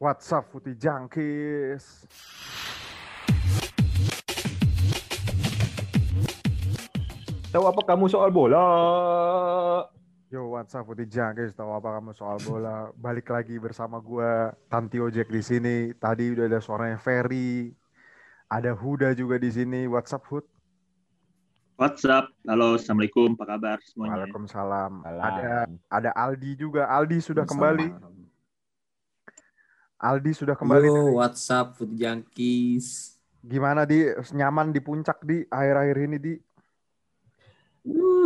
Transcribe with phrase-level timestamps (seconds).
[0.00, 2.08] What's up, Putih Jangkis?
[7.52, 8.64] Tahu apa kamu soal bola?
[10.32, 11.52] Yo, what's up, Putih Jangkis?
[11.52, 12.88] Tahu apa kamu soal bola?
[12.96, 15.92] Balik lagi bersama gua, Tanti Ojek di sini.
[15.92, 17.68] Tadi udah ada suaranya Ferry,
[18.48, 19.84] ada Huda juga di sini.
[19.84, 20.48] What's up, Hud?
[21.76, 22.32] What's up?
[22.48, 23.36] Halo, assalamualaikum.
[23.36, 24.24] Apa kabar semuanya?
[24.24, 25.04] Waalaikumsalam.
[25.04, 25.20] Salam.
[25.28, 26.88] Ada ada Aldi juga.
[26.88, 28.16] Aldi sudah kembali.
[30.00, 30.88] Aldi sudah kembali.
[30.88, 33.20] Yo, WhatsApp Food Junkies.
[33.44, 36.34] Gimana di nyaman di puncak di akhir-akhir ini di?
[37.84, 38.24] Uh,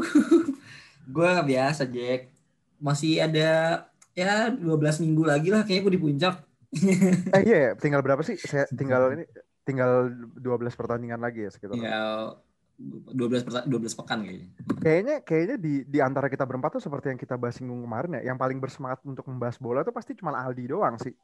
[1.14, 2.30] gue biasa Jack.
[2.78, 3.82] Masih ada
[4.14, 6.34] ya 12 minggu lagi lah kayaknya gue di puncak.
[7.34, 8.38] Eh iya, tinggal berapa sih?
[8.38, 9.26] Saya tinggal ini
[9.66, 11.74] tinggal 12 pertandingan lagi ya sekitar.
[11.74, 12.30] ya
[12.78, 14.48] 12 perta- 12 pekan kayaknya.
[14.78, 18.30] Kayaknya kayaknya di di antara kita berempat tuh seperti yang kita bahas minggu kemarin ya,
[18.30, 21.14] yang paling bersemangat untuk membahas bola tuh pasti cuma Aldi doang sih.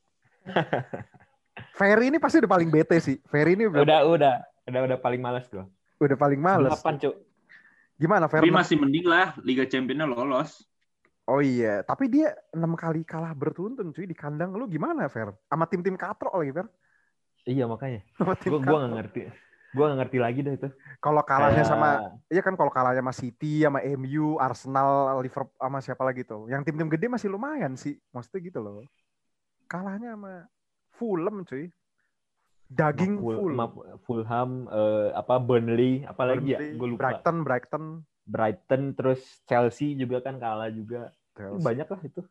[1.79, 3.17] Ferry ini pasti udah paling bete sih.
[3.27, 4.35] Ferry ini udah, Udah, udah,
[4.66, 5.65] udah, udah paling malas gua.
[6.01, 6.73] udah paling males.
[6.73, 7.15] Kapan, Cuk?
[7.97, 8.49] Gimana Ferry?
[8.49, 10.65] Tapi masih mending lah Liga Championnya lolos.
[11.29, 14.51] Oh iya, tapi dia enam kali kalah beruntun cuy di kandang.
[14.51, 15.30] Lu gimana Fer?
[15.47, 16.66] Sama tim-tim katrok lagi Fer?
[17.45, 18.01] Iya makanya.
[18.19, 18.91] Sama tim Gua katrok.
[18.97, 19.21] ngerti.
[19.71, 20.69] Gua nggak ngerti lagi dah itu.
[20.99, 21.88] Kalau kalahnya Kayak- sama
[22.27, 24.91] Iya kan kalau kalahnya sama City, sama MU, Arsenal,
[25.23, 26.51] Liverpool, sama siapa lagi tuh.
[26.51, 27.95] Yang tim-tim gede masih lumayan sih.
[28.10, 28.82] Maksudnya gitu loh.
[29.71, 30.51] Kalahnya sama
[30.90, 31.71] Fulham cuy.
[32.71, 33.54] Daging Ful- full.
[33.54, 33.66] sama
[34.02, 36.59] Fulham, eh, apa Burnley, apa lagi ya?
[36.74, 37.02] Gue lupa.
[37.15, 37.85] Brighton, Brighton.
[38.26, 41.10] Brighton, terus Chelsea juga kan kalah juga.
[41.35, 41.63] Chelsea.
[41.63, 42.23] Banyak lah itu.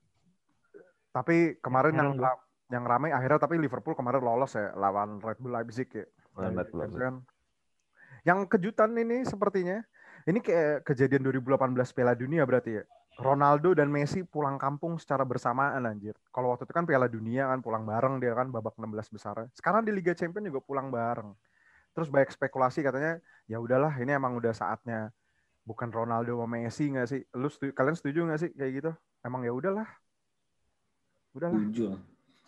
[1.12, 5.52] Tapi kemarin yang ra- yang ramai akhirnya tapi Liverpool kemarin lolos ya lawan Red Bull
[5.52, 6.06] Leipzig ya.
[6.38, 7.00] Red Bull Leipzig.
[7.02, 7.16] kan.
[8.23, 9.84] Yang kejutan ini sepertinya
[10.23, 12.84] ini kayak kejadian 2018 Piala Dunia berarti ya.
[13.20, 16.16] Ronaldo dan Messi pulang kampung secara bersamaan anjir.
[16.31, 19.44] Kalau waktu itu kan Piala Dunia kan pulang bareng dia kan babak 16 besar.
[19.52, 21.36] Sekarang di Liga Champions juga pulang bareng.
[21.92, 25.11] Terus banyak spekulasi katanya ya udahlah ini emang udah saatnya
[25.67, 27.21] bukan Ronaldo sama Messi nggak sih?
[27.36, 28.92] Lu setuju, kalian setuju nggak sih kayak gitu?
[29.20, 29.88] Emang ya udahlah.
[31.36, 31.60] Udahlah.
[31.60, 31.86] Setuju.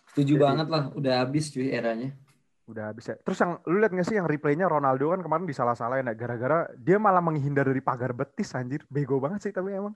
[0.07, 2.15] Setuju Jadi- banget lah, udah habis cuy eranya.
[2.63, 3.19] Udah habis ya.
[3.19, 6.95] Terus yang lu lihat nggak sih yang replaynya Ronaldo kan kemarin disalah-salahin ya gara-gara dia
[6.95, 8.87] malah menghindar dari pagar betis anjir.
[8.87, 9.91] Bego banget sih tapi emang.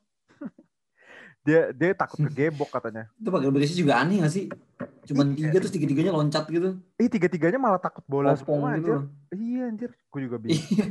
[1.45, 3.06] Dia dia takut kegebok katanya.
[3.16, 4.50] Itu pakai berisnya juga aneh gak sih?
[5.06, 5.53] Cuman Iya.
[5.53, 6.81] tiga terus tiga-tiganya loncat gitu.
[6.97, 8.91] Ih tiga-tiganya malah takut bola Kopong semua gitu.
[8.91, 8.97] anjir.
[9.31, 9.89] Iya anjir.
[10.09, 10.57] Gue juga bingung.
[10.57, 10.85] Iya.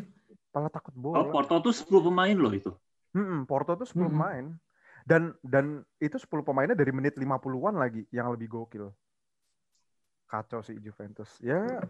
[0.54, 1.26] Malah takut Oh, bola.
[1.26, 2.70] Porto tuh 10 pemain loh itu.
[3.12, 4.08] Mm-mm, Porto tuh 10 Mm-mm.
[4.08, 4.46] pemain.
[5.04, 5.64] Dan dan
[5.98, 8.88] itu 10 pemainnya dari menit 50-an lagi yang lebih gokil.
[10.24, 11.28] Kacau sih Juventus.
[11.38, 11.82] Ya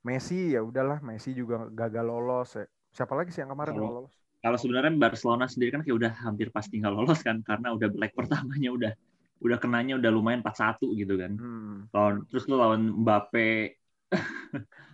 [0.00, 2.64] Messi ya udahlah, Messi juga gagal lolos ya.
[2.90, 4.12] Siapa lagi sih yang kemarin yang lolos?
[4.40, 8.12] Kalau sebenarnya Barcelona sendiri kan kayak udah hampir pasti nggak lolos kan karena udah leg
[8.16, 8.92] pertamanya udah
[9.40, 11.32] udah kenanya udah lumayan 4-1 gitu kan.
[11.36, 11.76] Hmm.
[11.92, 13.80] Lawan terus lu lawan Mbappe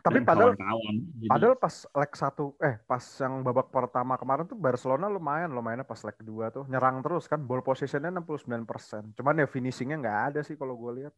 [0.07, 0.95] Tapi padahal kawan-kawan.
[1.19, 5.83] Jadi, Padahal pas leg satu, eh pas yang babak pertama kemarin tuh Barcelona lumayan, lumayannya
[5.83, 9.19] pas leg kedua tuh nyerang terus kan, ball possessionnya 69%.
[9.19, 11.15] Cuman ya finishingnya nggak ada sih kalau gue lihat.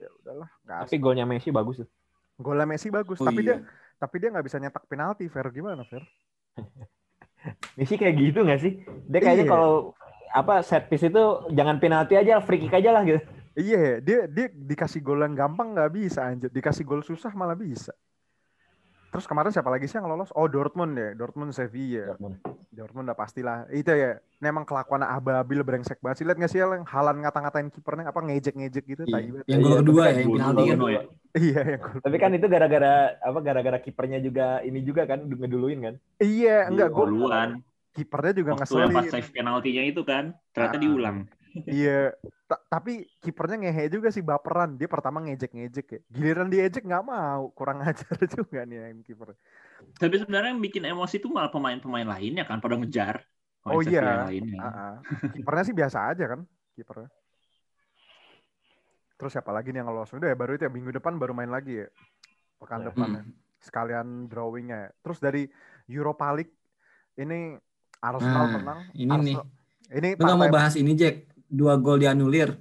[0.00, 1.88] Ya udahlah, nggak Tapi golnya Messi bagus tuh.
[2.40, 3.60] Golnya Messi bagus, Oh tapi iya.
[3.60, 3.68] dia
[4.00, 5.28] tapi dia nggak bisa nyetak penalti.
[5.28, 6.08] Fair gimana, Fair?
[7.74, 8.72] Messi kayak gitu nggak sih?
[9.08, 9.52] Dia kayaknya Iya.
[9.52, 9.72] kalau
[10.30, 13.20] apa set piece itu jangan penalti aja, free kick aja lah gitu.
[13.58, 17.90] Iya, dia dia dikasih gol yang gampang nggak bisa anjir, dikasih gol susah malah bisa.
[19.10, 20.30] Terus kemarin siapa lagi sih yang lolos?
[20.38, 22.14] Oh Dortmund ya, Dortmund Sevilla.
[22.70, 23.66] Dortmund udah pastilah.
[23.66, 26.26] Itu ya, ini emang kelakuan ababil brengsek banget sih.
[26.30, 29.42] Lihat nggak sih yang Halan ngata-ngatain kipernya apa ngejek-ngejek gitu Iya.
[29.50, 30.78] Yang gol Iya, kedua ya, yang penalti kan.
[31.30, 31.40] Ya.
[31.40, 31.82] Iya, yang.
[32.02, 35.94] Tapi kan itu gara-gara apa gara-gara kipernya juga ini juga kan ngeduluin kan.
[36.18, 37.50] Iya, enggak gue duluan.
[37.90, 40.24] kipernya juga Waktu yang pas save penaltinya itu kan
[40.54, 40.82] ternyata Ah.
[40.82, 41.18] diulang.
[41.66, 42.14] Iya,
[42.46, 44.78] Ta- tapi kipernya ngehe juga sih baperan.
[44.78, 45.98] Dia pertama ngejek-ngejek ya.
[46.06, 49.34] Giliran diejek nggak mau, kurang ajar juga nih yang kiper.
[49.98, 53.26] Tapi sebenarnya yang bikin emosi itu malah pemain-pemain lainnya kan pada ngejar.
[53.66, 54.30] Oh iya.
[54.30, 55.02] lainnya.
[55.34, 56.46] Kipernya sih biasa aja kan,
[56.78, 57.10] kipernya.
[59.20, 60.08] Terus siapa lagi nih yang lolos?
[60.10, 61.88] Udah ya baru itu ya minggu depan baru main lagi ya.
[62.56, 62.86] Pekan Ya.
[62.88, 63.16] depan Hmm.
[63.16, 63.22] ya.
[63.60, 64.90] Sekalian drawingnya ya.
[64.98, 65.42] Terus dari
[65.86, 66.56] Europa League
[67.14, 67.60] ini
[67.98, 68.80] Arsenal Nah, menang.
[68.94, 69.36] ini nih.
[69.36, 69.58] Arsenal-
[69.90, 71.26] Ini Lu gak mau bahas ini Jack?
[71.44, 72.54] Dua gol dianulir.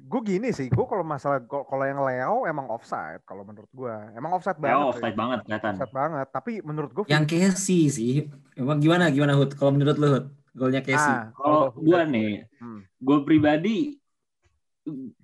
[0.00, 3.92] gue gini sih, gue kalau masalah gol- kalau yang Leo emang offside kalau menurut gue,
[4.14, 4.88] emang offside Ya banget.
[4.88, 5.18] offside ya.
[5.18, 5.72] banget kelihatan.
[5.74, 6.26] Offside banget.
[6.30, 8.14] Tapi menurut gue Yang Casey sih.
[8.54, 9.52] Emang gimana gimana Hud?
[9.52, 10.24] Kalau menurut lu Hud?
[10.50, 11.12] Golnya Casey.
[11.12, 12.88] Ah, Kalau gua nih, Hmm.
[12.96, 14.00] gue pribadi,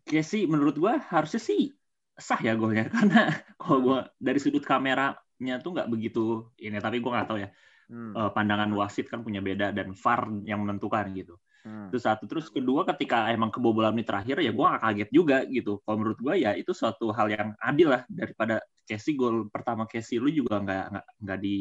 [0.05, 1.73] Casey menurut gua harusnya sih
[2.15, 7.21] sah ya golnya karena kalau gua dari sudut kameranya tuh nggak begitu ini tapi gua
[7.21, 7.51] nggak tahu ya
[7.85, 8.17] Hmm.
[8.17, 11.37] eh, pandangan wasit kan punya beda dan VAR yang menentukan gitu.
[11.65, 11.89] Hmm.
[11.93, 12.25] Itu satu.
[12.25, 15.81] Terus kedua ketika emang kebobolan menit terakhir ya gue gak kaget juga gitu.
[15.85, 20.21] Kalau menurut gue ya itu suatu hal yang adil lah daripada Casey gol pertama Casey
[20.21, 21.59] lu juga nggak nggak nggak di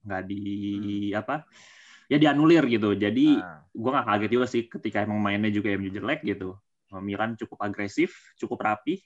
[0.00, 0.42] nggak di
[1.14, 1.34] apa
[2.10, 2.94] ya dianulir gitu.
[2.94, 6.58] Jadi Nah, gue gak kaget juga sih ketika emang mainnya juga MU jelek gitu.
[6.98, 8.98] Milan cukup agresif, cukup rapi.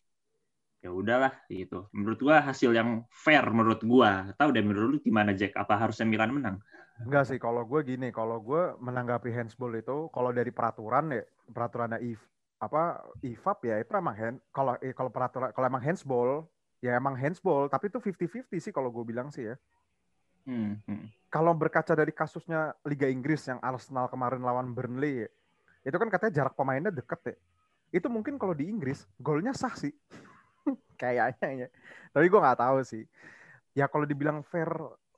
[0.81, 1.89] Ya udahlah gitu.
[1.93, 4.33] Menurut gua hasil yang fair menurut gua.
[4.41, 5.53] Tahu deh menurut lu gimana Jack?
[5.57, 6.57] Apa harusnya Milan menang?
[7.03, 11.99] Enggak sih, kalau gue gini, kalau gue menanggapi handsball itu, kalau dari peraturan ya, peraturannya
[11.99, 12.23] if
[12.63, 16.47] apa IFAB ya itu emang hand, kalau eh, kalau peraturan kalau emang handsball
[16.79, 19.57] ya emang handsball, tapi itu 50-50 sih kalau gue bilang sih ya.
[20.47, 21.09] Hmm, hmm.
[21.33, 25.27] Kalau berkaca dari kasusnya Liga Inggris yang Arsenal kemarin lawan Burnley,
[25.83, 27.37] itu kan katanya jarak pemainnya deket ya.
[27.95, 29.95] Itu mungkin kalau di Inggris golnya sah sih,
[31.01, 31.69] kayaknya ya.
[32.11, 33.07] Tapi gue nggak tahu sih.
[33.71, 34.67] Ya kalau dibilang fair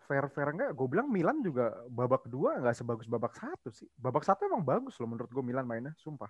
[0.04, 3.88] fair fair enggak, gue bilang Milan juga babak kedua nggak sebagus babak satu sih.
[3.96, 6.28] Babak satu emang bagus loh menurut gue Milan mainnya, sumpah.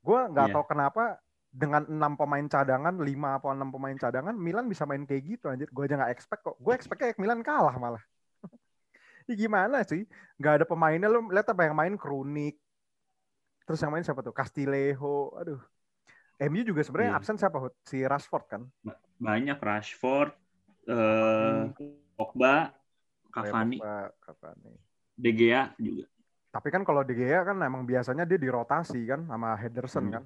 [0.00, 0.54] Gue nggak Iya.
[0.54, 1.04] tahu kenapa
[1.52, 5.68] dengan enam pemain cadangan, lima atau enam pemain cadangan, Milan bisa main kayak gitu anjir.
[5.68, 6.56] Gue aja nggak expect kok.
[6.56, 8.00] Gue expect kayak Milan kalah malah.
[9.28, 10.08] ya gimana sih?
[10.40, 12.56] Nggak ada pemainnya lo lihat apa yang main Kronik.
[13.66, 14.34] Terus yang main siapa tuh?
[14.34, 15.36] Castilejo.
[15.38, 15.60] Aduh.
[16.42, 17.18] MU juga sebenarnya Iya.
[17.22, 17.58] absen siapa?
[17.62, 17.74] Hud?
[17.86, 18.62] Si Rashford kan?
[19.22, 20.34] Banyak Rashford,
[20.90, 21.70] eh
[22.18, 22.74] Pogba,
[23.30, 24.74] Cavani, Pogba, Cavani.
[25.14, 26.10] De Gea juga.
[26.50, 30.22] Tapi kan kalau De Gea kan emang biasanya dia dirotasi kan sama Henderson kan.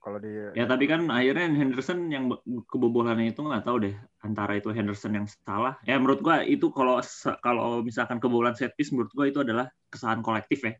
[0.00, 2.32] Kalau di Ya tapi kan akhirnya Henderson yang
[2.66, 3.94] kebobolannya itu nggak tahu deh
[4.24, 5.76] antara itu Henderson yang salah.
[5.84, 6.98] Ya menurut gua itu kalau
[7.44, 10.72] kalau misalkan kebobolan set piece menurut gua itu adalah kesalahan kolektif ya.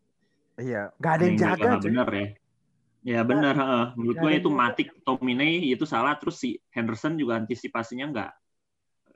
[0.60, 2.26] Iya, nggak ada yang jaga bener ya.
[3.00, 3.84] Ya benar, heeh.
[3.96, 4.48] menurut gue itu.
[4.52, 8.30] Matic, Tomine itu salah terus si Henderson juga antisipasinya nggak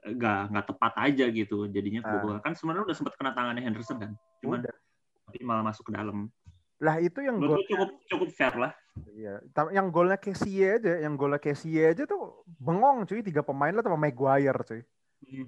[0.05, 2.17] nggak nggak tepat aja gitu jadinya Ah.
[2.17, 2.41] kebobolan.
[2.41, 4.75] Kan sebenarnya udah sempat kena tangannya Henderson kan, cuman Udah.
[5.29, 6.33] tapi malah masuk ke dalam.
[6.81, 8.73] Lah itu yang gue cukup cukup fair lah.
[9.13, 13.85] Iya, yang golnya Kessie aja, yang golnya Kessie aja tuh bengong cuy, tiga pemain lah
[13.85, 14.81] sama Maguire cuy.
[15.29, 15.47] Hmm.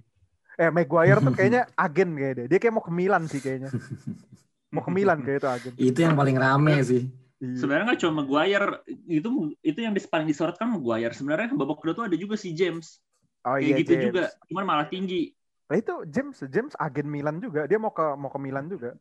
[0.56, 2.46] Eh Maguire tuh kayaknya agen kayak dia.
[2.52, 3.72] Dia kayak mau ke Milan sih kayaknya.
[4.74, 5.72] Mau ke Milan kayak itu agen.
[5.78, 7.06] Itu yang paling rame sih.
[7.36, 7.60] Iya.
[7.60, 9.28] Sebenarnya nggak cuma Maguire itu
[9.60, 11.12] itu yang paling disorot kan Maguire.
[11.12, 13.00] Sebenarnya babak kedua tuh ada juga si James
[13.46, 14.04] Oh kayak iya gitu James.
[14.10, 15.30] juga, cuman malah tinggi.
[15.70, 17.70] Lah itu James, James agen Milan juga.
[17.70, 18.98] Dia mau ke mau ke Milan juga.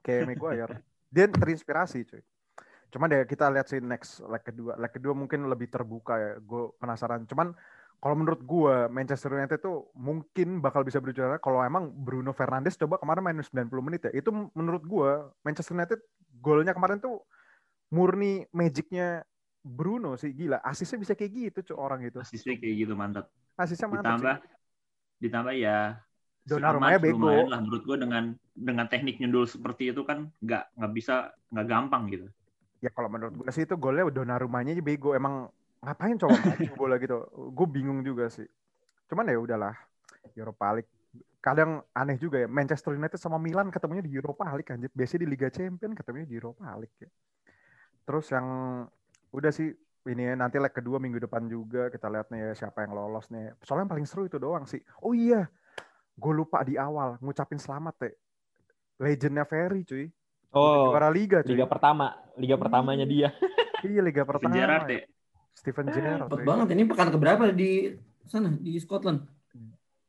[0.00, 0.80] Kayak Maguire.
[1.12, 2.24] Dia terinspirasi cuy.
[2.88, 4.80] Cuman deh kita lihat sih next leg kedua.
[4.80, 6.32] Leg kedua mungkin lebih terbuka ya.
[6.40, 7.28] Gue penasaran.
[7.28, 7.52] Cuman
[8.04, 13.00] kalau menurut gue Manchester United tuh mungkin bakal bisa berjuara kalau emang Bruno Fernandes coba
[13.00, 14.12] kemarin main 90 menit ya.
[14.12, 15.10] Itu menurut gue
[15.40, 16.04] Manchester United
[16.36, 17.24] golnya kemarin tuh
[17.88, 19.24] murni magicnya
[19.64, 20.60] Bruno sih gila.
[20.60, 22.20] Asisnya bisa kayak gitu cuy orang gitu.
[22.20, 23.32] Asisnya kayak gitu mantap.
[23.56, 24.52] Asisnya mantap Ditambah sih.
[25.24, 25.78] ditambah ya
[26.44, 27.24] Donnarumma-nya Selamat, bego.
[27.24, 31.66] lumayan lah menurut gue dengan dengan teknik nyundul seperti itu kan nggak nggak bisa nggak
[31.72, 32.28] gampang gitu.
[32.84, 35.16] Ya kalau menurut gue sih itu golnya Donnarumma-nya aja bego.
[35.16, 35.48] Emang
[35.84, 37.16] ngapain coba maju bola gitu.
[37.52, 38.48] Gue bingung juga sih.
[39.08, 39.76] Cuman ya udahlah.
[40.34, 40.90] Europa League.
[41.38, 42.48] Kadang aneh juga ya.
[42.48, 44.90] Manchester United sama Milan ketemunya di Europa League anjir.
[44.90, 47.10] Biasanya di Liga Champions ketemunya di Europa League ya.
[48.04, 48.46] Terus yang
[49.32, 49.72] udah sih
[50.04, 53.32] ini ya, nanti leg kedua minggu depan juga kita lihat nih ya siapa yang lolos
[53.32, 53.56] nih.
[53.64, 54.80] Soalnya yang paling seru itu doang sih.
[55.00, 55.48] Oh iya,
[56.12, 58.10] gue lupa di awal ngucapin selamat ya.
[59.00, 60.06] Legendnya Ferry cuy.
[60.52, 61.56] Udah Oh, juara liga cuy.
[61.56, 63.32] liga pertama, liga pertamanya dia.
[63.80, 64.54] Iya liga pertama.
[64.54, 65.02] Gerrard ya.
[65.54, 65.58] Ya.
[65.60, 66.20] Stephen Gerrard.
[66.26, 66.44] Cepet cuy.
[66.44, 69.22] banget ini pekan keberapa di sana di Scotland.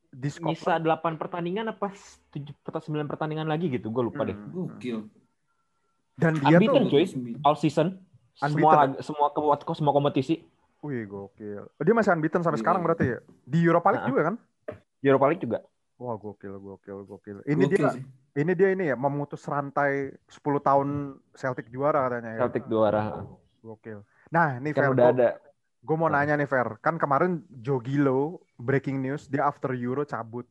[0.08, 0.56] Di Scotland.
[0.56, 1.92] Nyisa 8 pertandingan apa
[2.32, 4.34] 7 9 pertandingan lagi gitu, gue lupa deh.
[4.34, 4.50] Hmm.
[4.50, 4.98] Gokil.
[6.16, 7.04] Dan dia Unbeaten, tuh, cuy.
[7.44, 8.00] All season.
[8.36, 9.40] Semua lag- semua ke
[9.72, 10.44] semua kompetisi.
[10.84, 11.66] wih gokil.
[11.82, 12.62] Dia masih unbeaten sampai Iya.
[12.62, 13.18] sekarang berarti ya?
[13.42, 14.34] Di Europa League juga kan?
[15.02, 15.58] Europa League juga.
[15.96, 17.36] Wah gokil, gokil, gokil.
[17.42, 18.02] Ini Gokil dia, sih.
[18.36, 20.88] ini dia ini ya memutus rantai 10 tahun
[21.32, 22.40] Celtic juara katanya ya.
[22.44, 23.24] Celtic juara.
[23.64, 24.04] Gokil.
[24.28, 25.28] Nah, ini Kan Fer, udah ada.
[25.78, 26.18] gue mau Ah.
[26.18, 26.78] nanya nih Fer.
[26.78, 30.46] Kan kemarin Joe Gilo breaking news dia after Euro cabut.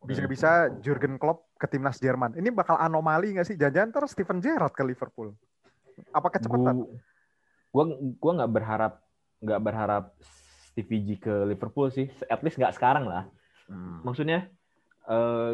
[0.00, 2.32] Bisa-bisa Jurgen Klopp ke timnas Jerman.
[2.32, 3.56] Ini bakal anomali nggak sih?
[3.56, 5.34] Jangan-jangan terus Steven Gerrard ke Liverpool.
[6.10, 6.86] Apa kecepatan?
[7.68, 7.84] Gua gua
[8.16, 8.92] gua nggak berharap
[9.36, 10.04] nggak berharap
[10.70, 12.06] Stevie G ke Liverpool sih.
[12.26, 13.26] At least nggak sekarang lah.
[13.66, 14.04] Hmm.
[14.06, 14.46] Maksudnya
[15.04, 15.52] eh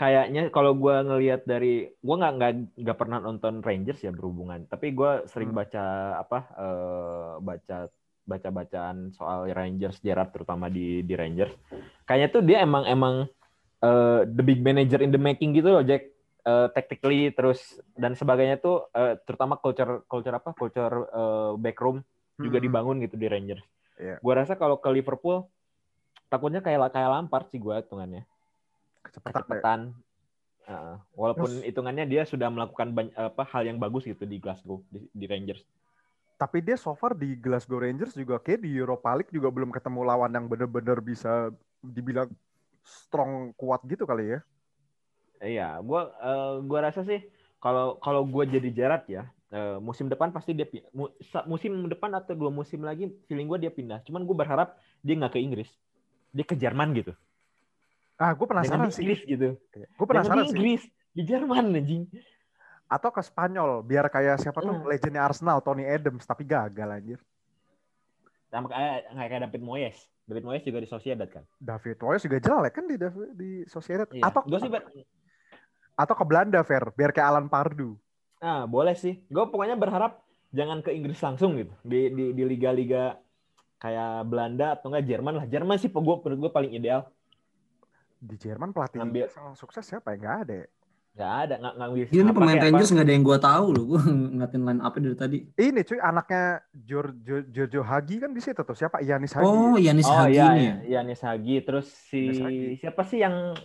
[0.00, 4.64] kayaknya kalau gua ngelihat dari gua nggak nggak nggak pernah nonton Rangers ya berhubungan.
[4.64, 5.60] Tapi gua sering Hmm.
[5.60, 5.84] baca
[6.16, 7.76] apa eh, baca
[8.24, 11.52] baca bacaan soal Rangers Gerrard terutama di di Rangers.
[12.08, 13.14] Kayaknya tuh dia emang emang
[13.84, 16.08] eh, the big manager in the making gitu loh Jack.
[16.40, 17.60] Eh, tactically terus
[18.00, 22.00] dan sebagainya tuh eh, terutama culture culture apa culture eh, backroom
[22.40, 22.64] juga Hmm.
[22.64, 23.60] dibangun gitu di Rangers.
[24.00, 24.16] Iya.
[24.24, 25.44] Gua rasa kalau ke Liverpool
[26.32, 28.24] takutnya kayak kayak Lampard sih gua hitungannya.
[29.04, 29.34] Kecepatan.
[29.34, 29.80] Kecepatan.
[30.70, 34.84] Uh, walaupun Terus- hitungannya dia sudah melakukan banyak, apa hal yang bagus gitu di Glasgow
[34.86, 35.66] di, di Rangers.
[36.38, 40.00] Tapi dia so far di Glasgow Rangers juga kayak di Europa League juga belum ketemu
[40.06, 41.52] lawan yang bener-bener bisa
[41.84, 42.30] dibilang
[42.80, 44.40] strong kuat gitu kali ya.
[45.40, 47.20] Iya, gua eh, gua rasa sih
[47.60, 50.64] kalau kalau gua jadi Gerrard ya, eh, musim depan pasti dia
[50.96, 51.12] mu-
[51.44, 54.00] musim depan atau dua musim lagi feeling gua dia pindah.
[54.06, 55.68] Cuman gua berharap dia nggak ke Inggris.
[56.32, 57.12] Dia ke Jerman gitu.
[58.20, 59.02] Ah, gue penasaran Jangan di sih.
[59.02, 59.48] Inggris gitu.
[59.56, 60.52] Gue Jangan penasaran di sih.
[60.52, 60.82] Inggris,
[61.16, 62.02] di Jerman anjing.
[62.84, 64.84] Atau ke Spanyol biar kayak siapa tuh Hmm.
[64.84, 67.18] legendnya Arsenal Tony Adams tapi gagal anjir.
[68.52, 69.96] Sama kayak kayak David Moyes.
[70.28, 71.48] David Moyes juga di Sociedad kan.
[71.56, 72.96] David Moyes juga jelek kan di
[73.32, 74.06] di Sociedad.
[74.12, 74.28] Iya.
[74.28, 74.70] Atau Gua sih
[76.00, 77.92] atau ke Belanda Fer biar kayak Alan Pardew.
[78.40, 79.20] Ah, boleh sih.
[79.28, 81.72] Gue pokoknya berharap jangan ke Inggris langsung gitu.
[81.84, 83.20] Di di di liga-liga
[83.78, 85.46] kayak Belanda atau enggak Jerman lah.
[85.46, 87.04] Jerman sih gue menurut gue paling ideal.
[88.20, 90.16] Di Jerman pelatih Ngambil- yang sukses siapa ya?
[90.18, 90.68] Nggak ada ya.
[91.10, 92.04] Nggak ada, nggak ngambil.
[92.06, 92.58] Apa, pemain.
[92.60, 93.84] Rangers nggak ada yang gua tahu loh.
[93.88, 94.00] Gua
[94.38, 95.38] ngatin line up dari tadi.
[95.50, 98.72] Ini cuy anaknya Giorgio, Giorgio Hagi kan di situ tuh.
[98.72, 99.00] Siapa?
[99.00, 99.42] Yanis Hagi.
[99.42, 100.74] Oh, Yanis Oh Hagi iya, nih iya, ya.
[100.78, 101.56] iya Yanis Hagi.
[101.60, 102.78] Terus si Hagi.
[102.78, 103.56] siapa sih yang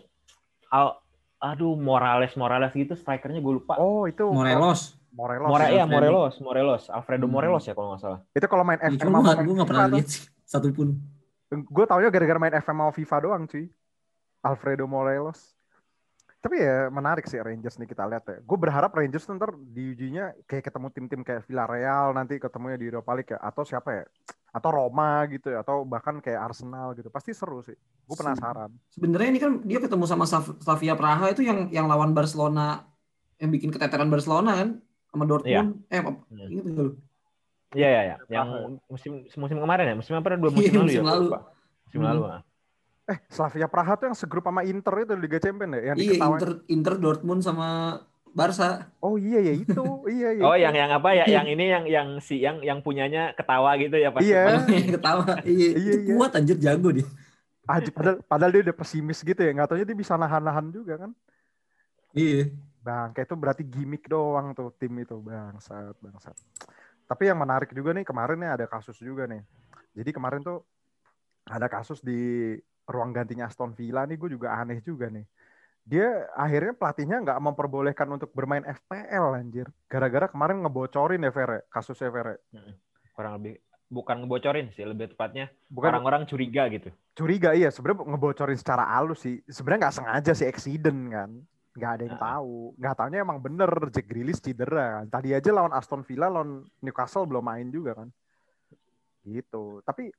[0.67, 0.97] Al,
[1.37, 3.77] aduh Morales Morales gitu strikernya gue lupa.
[3.77, 4.97] Oh, itu Morelos.
[5.11, 5.47] Morelos.
[5.47, 5.85] More, ya.
[5.85, 7.35] Morelos, Morelos, Alfredo Hmm.
[7.35, 8.19] Morelos ya kalau nggak salah.
[8.31, 10.97] Itu kalau main Ya, FM gua, gua nggak pernah FIFA lihat sih satu pun.
[11.47, 13.69] Gue taunya gara-gara main FM sama FIFA doang cuy.
[14.45, 15.57] Alfredo Morelos.
[16.37, 18.37] Tapi ya menarik sih Rangers nih kita lihat ya.
[18.45, 23.11] Gue berharap Rangers ntar di ujinya kayak ketemu tim-tim kayak Villarreal nanti ketemunya di Europa
[23.17, 23.41] League ya.
[23.41, 24.05] Atau siapa ya?
[24.53, 25.65] Atau Roma gitu ya.
[25.65, 27.09] Atau bahkan kayak Arsenal gitu.
[27.09, 27.73] Pasti seru sih.
[28.05, 28.69] Gue penasaran.
[28.93, 32.85] Sebenarnya ini kan dia ketemu sama Slav- Slavia Praha itu yang yang lawan Barcelona
[33.41, 34.69] yang bikin keteteran Barcelona kan
[35.09, 35.81] sama Dortmund.
[35.89, 36.13] Eh, apa?
[36.29, 36.45] Hmm.
[36.45, 36.93] Ingat nggak lu?
[37.73, 38.15] Iya iya iya.
[38.29, 38.47] Yang
[38.85, 40.37] musim musim kemarin ya, musim apa?
[40.37, 41.03] Dua musim Iya, lalu musim ya.
[41.03, 41.29] gua lalu.
[41.89, 42.07] Musim Hmm.
[42.13, 42.21] lalu.
[43.05, 43.13] Ah.
[43.13, 45.81] Eh Slavia Praha tuh yang segrup sama Inter itu di Liga Champions ya?
[45.93, 46.33] Yang Iya, diketawain.
[46.37, 47.67] Inter Inter Dortmund sama
[48.35, 48.91] Barca.
[48.99, 49.83] Oh iya ya itu.
[50.17, 50.43] iya iya.
[50.43, 51.25] Oh yang yang apa ya?
[51.29, 54.19] Yang ini yang yang si yang yang punyanya ketawa gitu ya pas.
[54.19, 54.65] Iya.
[54.67, 55.23] Ketawa.
[55.47, 56.15] Iya, Iya, itu iya.
[56.17, 57.07] kuat anjir jago dia.
[57.65, 59.49] Aja, padahal, padahal dia udah pesimis gitu ya.
[59.49, 61.11] Nggak taunya dia bisa nahan-nahan juga kan.
[62.13, 62.53] Iya.
[62.85, 66.37] Bang, kayak itu berarti gimmick doang tuh tim itu bangsat, bangsat.
[67.09, 69.41] Tapi yang menarik juga nih kemarin nih ada kasus juga nih.
[69.97, 70.61] Jadi kemarin tuh
[71.49, 72.53] ada kasus di
[72.85, 75.25] ruang gantinya Aston Villa nih gue juga aneh juga nih.
[75.85, 79.69] Dia akhirnya pelatihnya nggak memperbolehkan untuk bermain FPL anjir.
[79.85, 82.41] Gara-gara kemarin ngebocorin ya Vere, kasusnya Vere.
[83.13, 86.89] Kurang lebih bukan ngebocorin sih, lebih tepatnya Bukan orang-orang curiga gitu.
[87.13, 89.45] curiga iya sebenarnya ngebocorin secara halus sih.
[89.45, 91.29] Sebenarnya nggak sengaja sih accident kan.
[91.77, 92.23] Nggak ada yang Nah.
[92.33, 92.55] tahu.
[92.81, 95.05] Nggak taunya emang bener Jack Grealish cedera kan.
[95.21, 98.09] Tadi aja lawan Aston Villa, lawan Newcastle belum main juga kan.
[99.21, 99.85] Gitu.
[99.85, 100.09] Tapi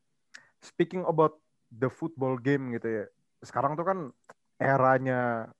[0.62, 3.04] speaking about the football game gitu ya.
[3.42, 3.98] Sekarang tuh kan
[4.56, 5.50] eranya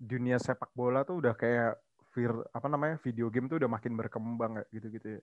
[0.00, 1.76] dunia sepak bola tuh udah kayak
[2.16, 5.22] vir, apa namanya video game tuh udah makin berkembang gitu-gitu ya.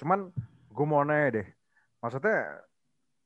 [0.00, 0.32] Cuman
[0.72, 1.46] gue mau nanya deh.
[2.00, 2.64] Maksudnya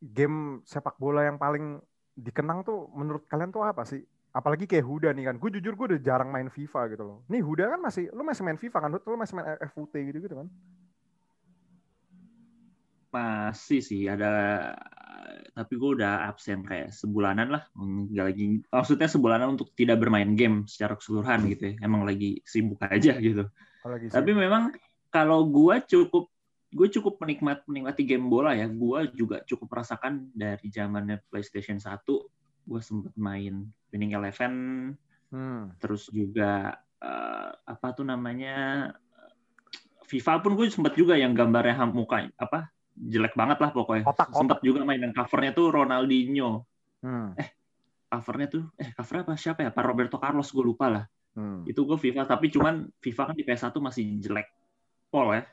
[0.02, 1.78] game sepak bola yang paling
[2.19, 4.02] dikenang tuh menurut kalian tuh apa sih?
[4.33, 5.37] Apalagi kayak Huda nih kan.
[5.37, 7.19] Gue jujur gue udah jarang main FIFA gitu loh.
[7.28, 8.90] Nih Huda kan masih, lu masih main FIFA kan?
[8.97, 10.49] Lu masih main FUT gitu-gitu kan?
[13.12, 14.33] Masih sih ada
[15.53, 20.65] tapi gue udah absen kayak sebulanan lah nggak lagi maksudnya sebulanan untuk tidak bermain game
[20.69, 21.75] secara keseluruhan gitu ya.
[21.85, 23.49] Emang lagi sibuk aja gitu.
[23.85, 24.73] Lagi tapi memang
[25.12, 26.29] kalau gue cukup
[26.73, 28.69] gue cukup menikmat menikmati game bola ya.
[28.69, 31.89] Gue juga cukup merasakan dari zamannya PlayStation 1
[32.62, 34.55] gue sempet main Winning Eleven.
[35.33, 35.73] Hmm.
[35.81, 38.93] terus juga eh, apa tuh namanya
[40.05, 44.05] FIFA pun gue sempet juga yang gambarnya ham- muka apa jelek banget lah pokoknya.
[44.05, 46.65] Kotak, sempet juga main yang covernya tuh Ronaldinho.
[47.03, 47.35] Hmm.
[48.13, 49.35] covernya tuh eh covernya apa?
[49.41, 49.71] Siapa ya?
[49.73, 51.05] Pak Roberto Carlos gue lupa lah.
[51.33, 51.65] Hmm.
[51.65, 54.53] itu gue FIFA tapi cuman FIFA kan di PS1 masih jelek
[55.09, 55.49] pol ya.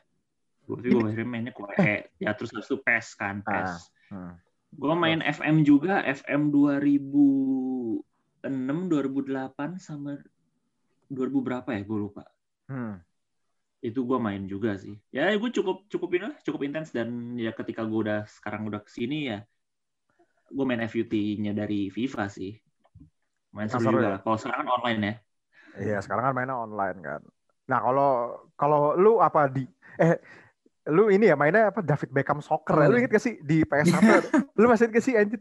[0.68, 3.88] Gue gue akhirnya mainnya kayak ya terus habis itu PES kan PES.
[4.12, 4.34] Hmm.
[4.70, 10.20] gue main FM juga FM 2006 2008 sama
[11.10, 11.80] 2000 berapa ya?
[11.82, 12.28] Gue lupa.
[12.70, 13.00] Hmm.
[13.80, 17.50] Itu gue main juga sih ya gue cukup cukup ini lah, cukup intens dan ya
[17.56, 19.38] ketika gue udah sekarang udah ke sini ya
[20.50, 22.52] gue main FUT-nya dari FIFA sih
[23.56, 24.18] main Nah, seru juga ya?
[24.20, 25.14] kalau sekarang kan online ya
[25.70, 27.20] Iya sekarang kan mainnya online kan.
[27.70, 28.10] Nah kalau
[28.58, 29.62] kalau lu apa di
[30.02, 30.18] eh
[30.90, 32.86] lu ini ya mainnya apa David Beckham Soccer ya?
[32.86, 33.06] Oh, Lu iya.
[33.06, 34.02] inget gak sih di PS1?
[34.58, 35.40] lu masih inget gak sih anjir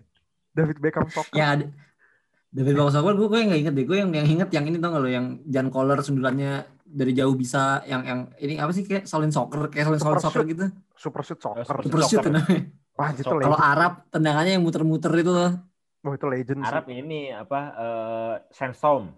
[0.53, 1.41] David Beckham Soccer?
[1.41, 1.65] Ada
[2.53, 4.93] David Beckham Soccer gue gue nggak inget deh gue yang yang inget yang ini tau
[4.93, 6.51] gak lo yang Jan Koller sundulannya
[6.89, 10.49] dari jauh bisa yang yang ini apa sih kayak Solin Soccer kayak Solin Soccer shoot.
[10.49, 10.65] gitu
[10.97, 11.63] Super Shoot Soccer.
[11.63, 12.61] Super super shoot namanya.
[12.93, 13.55] Wah itu kalau.
[13.55, 15.51] Arab tendangannya yang muter-muter itu loh
[15.99, 16.67] Oh itu legend sih.
[16.67, 19.11] Arab ini apa eh, Sandstorm.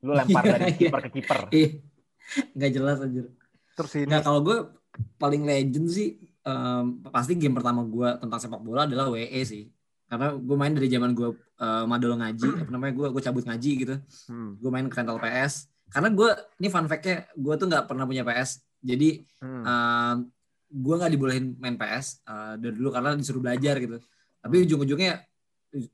[0.00, 0.76] Lu lempar Iya, dari iya.
[0.78, 1.38] kiper ke kiper.
[1.50, 1.68] Ih,
[2.56, 3.26] nggak jelas anjir.
[3.72, 4.56] Terus ini Nggak kalau gue
[5.16, 6.08] paling legend sih
[6.40, 9.68] em, pasti game pertama gue tentang sepak bola adalah WE sih.
[10.04, 13.70] Karena gue main dari zaman gue eh, madol ngaji, apa namanya gue gue cabut ngaji
[13.78, 13.94] gitu.
[14.28, 15.68] hmm, Gue main ke rental PS.
[15.90, 16.30] Karena gue
[16.62, 18.62] ini fun fact-nya gue tuh nggak pernah punya PS.
[18.80, 19.62] Jadi hmm.
[19.66, 20.16] um,
[20.70, 23.98] gue nggak dibolehin main PS uh, dari dulu karena disuruh belajar gitu.
[24.40, 25.26] Tapi ujung-ujungnya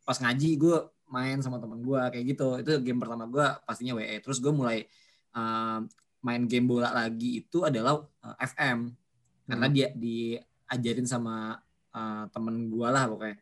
[0.04, 0.76] pas ngaji gue
[1.08, 2.48] main sama teman gue kayak gitu.
[2.60, 4.20] Itu game pertama gue pastinya WE.
[4.20, 4.84] Terus gue mulai
[5.32, 5.88] um,
[6.20, 8.92] main game bola lagi itu adalah uh, FM
[9.46, 9.74] karena Hmm.
[9.74, 11.54] dia diajarin sama
[11.94, 13.36] uh, temen gue lah pokoknya.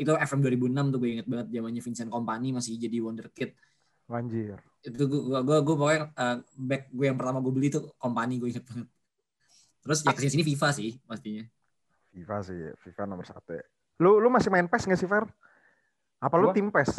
[0.00, 3.52] Itu FM 2006 tuh gue inget banget zamannya Vincent Kompany masih jadi wonderkid.
[4.08, 4.56] Anjir.
[4.84, 8.52] Itu gue gue gue pokoknya uh, back gue yang pertama gue beli tuh Kompany gue
[8.52, 8.88] inget banget.
[9.84, 11.44] Terus ya ke sini sini FIFA sih pastinya.
[12.14, 13.64] FIFA sih, FIFA nomor satu ya.
[13.98, 15.26] Lu lu masih main PES nggak sih, Fer?
[16.22, 16.54] Apa lu Gua?
[16.54, 16.90] tim PES?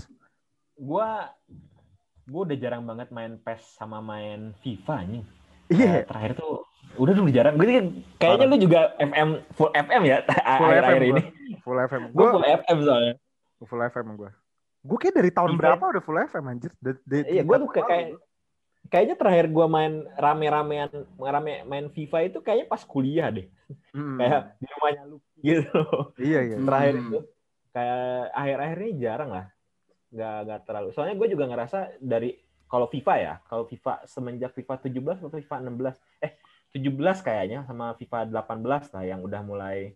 [0.75, 1.31] Gua
[2.27, 5.23] gua udah jarang banget main PES sama main FIFA nih.
[5.65, 6.61] Iya, terakhir tuh
[7.01, 7.57] udah dulu jarang.
[7.57, 7.67] Gue
[8.21, 11.23] kayaknya lu juga FM full FM ya full akhir-akhir FM ini.
[11.65, 12.01] Full FM.
[12.13, 13.13] Gue Gua full FM soalnya.
[13.65, 14.31] full FM gua.
[14.85, 15.61] Gua kayak dari tahun FIFA.
[15.65, 16.71] berapa udah full FM anjir?
[17.09, 18.07] Iya, gue tuh kayak, kayak
[18.93, 23.49] kayaknya terakhir gue main rame-ramean rame main FIFA itu kayaknya pas kuliah deh.
[23.89, 24.21] Hmm.
[24.21, 25.81] Kayak di rumahnya lu gitu.
[26.21, 26.55] Iya, iya.
[26.61, 27.03] terakhir Hmm.
[27.09, 27.19] itu
[27.73, 29.45] kayak akhir-akhir ini jarang lah.
[30.13, 30.87] Nggak, nggak terlalu.
[30.93, 35.55] Soalnya gue juga ngerasa dari kalau FIFA ya, kalau FIFA semenjak FIFA 17 atau FIFA
[35.69, 36.31] 16, eh
[36.73, 39.95] 17 kayaknya sama FIFA 18 lah yang udah mulai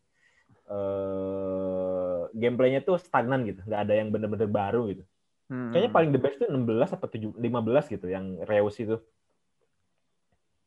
[0.69, 5.03] eh gameplaynya tuh stagnan gitu, nggak ada yang bener-bener baru gitu.
[5.49, 5.73] Hmm.
[5.73, 8.97] Kayaknya paling the best tuh 16 atau 7, 15 gitu yang Reus itu.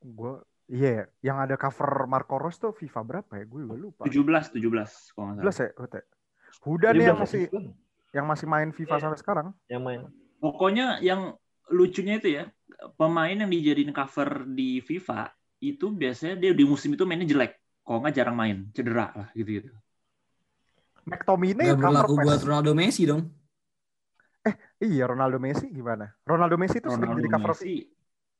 [0.03, 3.45] Gua iya, yang ada cover Marco Reus tuh FIFA berapa ya?
[3.47, 4.03] Gue lupa.
[4.09, 5.55] 17 17 kalau nggak salah.
[5.55, 6.01] 17 ya, Ute.
[6.67, 7.43] Huda nih yang 17 masih
[8.13, 9.03] yang masih main FIFA Iya.
[9.07, 9.47] sampai sekarang.
[9.71, 10.01] yang main.
[10.43, 11.39] Pokoknya yang
[11.71, 12.51] lucunya itu ya,
[12.99, 15.31] pemain yang dijadiin cover di FIFA
[15.63, 17.55] itu biasanya dia di musim itu mainnya jelek.
[17.87, 19.71] Kalau nggak jarang main, cedera lah gitu-gitu.
[21.03, 22.25] McTominay Gak cover berlaku PES.
[22.25, 23.23] buat Ronaldo Messi dong.
[24.83, 26.11] Iya, Ronaldo Messi gimana?
[26.27, 27.87] Ronaldo Messi itu sering jadi cover Messi,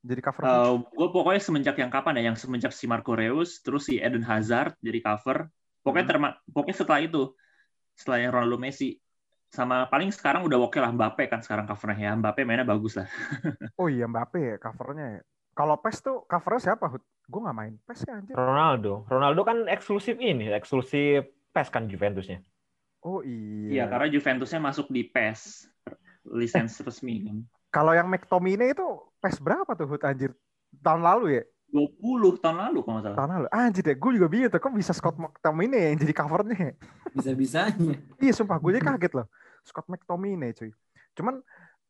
[0.03, 0.43] jadi cover.
[0.91, 4.75] gue pokoknya semenjak yang kapan ya, yang semenjak si Marco Reus, terus si Eden Hazard
[4.83, 5.47] jadi cover.
[5.79, 6.11] Pokoknya Hmm.
[6.11, 7.31] terma- pokoknya setelah itu,
[7.95, 8.99] setelah yang Ronaldo Messi,
[9.47, 12.11] sama paling sekarang udah oke lah Mbappe kan sekarang covernya ya.
[12.19, 13.07] Mbappe mainnya bagus lah.
[13.79, 15.21] Oh iya Mbappe ya covernya ya.
[15.53, 16.89] Kalau PES tuh covernya siapa?
[17.23, 18.33] Gue nggak main PES ya anjir.
[18.35, 19.07] Ronaldo.
[19.07, 21.23] Ronaldo kan eksklusif ini, eksklusif
[21.55, 22.43] PES kan Juventusnya.
[23.03, 23.85] Oh Iya, iya.
[23.91, 25.67] karena Juventusnya masuk di PES
[26.31, 27.37] lisensi resmi kan.
[27.67, 28.85] Kalau yang McTominay itu
[29.19, 30.31] PES berapa tuh Hud anjir?
[30.79, 31.43] Tahun lalu ya?
[31.73, 33.17] 20 tahun lalu kalau nggak salah.
[33.17, 33.47] Tahun lalu.
[33.49, 34.61] Anjir deh, gue juga bingung tuh.
[34.61, 36.77] Kok bisa Scott McTominay yang jadi covernya?
[37.11, 37.97] Bisa-bisanya.
[38.21, 39.27] Iya sumpah gue aja kaget loh.
[39.65, 40.71] Scott McTominay cuy.
[41.17, 41.41] Cuman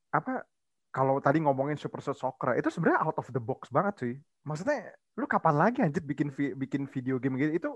[0.10, 0.47] apa
[0.93, 4.13] kalau tadi ngomongin Super Soccer itu sebenarnya out of the box banget cuy.
[4.47, 7.69] Maksudnya lu kapan lagi anjir bikin vi- bikin video game gitu itu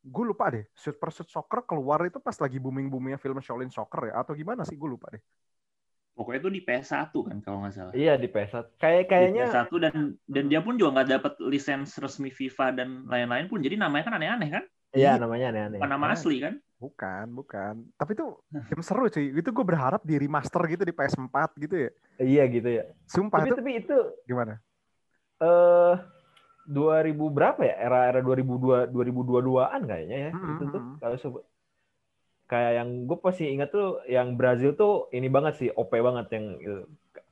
[0.00, 0.64] gue lupa deh.
[0.72, 4.72] Super Set Soccer keluar itu pas lagi booming-boomingnya film Shaolin Soccer ya atau gimana sih
[4.80, 5.20] gue lupa deh.
[6.16, 7.92] Pokoknya itu di PS1 kan kalau nggak salah.
[7.94, 8.74] Iya di PS1.
[8.80, 9.94] Kayak Di kayaknya PS1 dan
[10.26, 13.60] dan dia pun juga nggak dapat lisens resmi FIFA dan lain-lain pun.
[13.62, 14.64] Jadi namanya kan aneh-aneh kan?
[14.96, 15.78] iya namanya aneh-aneh.
[15.78, 16.16] Bukan nama Ah.
[16.16, 16.56] asli kan?
[16.80, 17.74] Bukan, bukan.
[18.00, 19.30] Tapi itu game seru cuy.
[19.36, 21.90] Itu gue berharap di remaster gitu di PS4 gitu ya.
[22.18, 22.84] Iya gitu ya.
[23.04, 24.56] Sumpah Tapi itu tapi itu gimana?
[25.38, 25.94] eh
[26.68, 27.74] 2000 berapa ya?
[27.80, 30.30] Era-era 2002 2022-an kayaknya ya.
[30.36, 30.94] Hmm, Itu tuh hmm.
[31.00, 31.42] kalau sebut
[32.48, 36.46] kayak yang gue pasti ingat tuh yang Brazil tuh ini banget sih OP banget yang.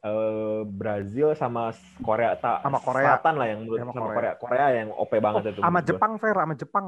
[0.06, 3.16] Eh, Brazil sama Korea ta- Sama Korea.
[3.18, 4.14] Selatan lah yang menurut Sama sama Korea.
[4.14, 4.34] Korea.
[4.38, 5.60] Korea yang OP banget itu.
[5.60, 5.80] sama.
[5.82, 6.86] Jepang Fer, sama Jepang.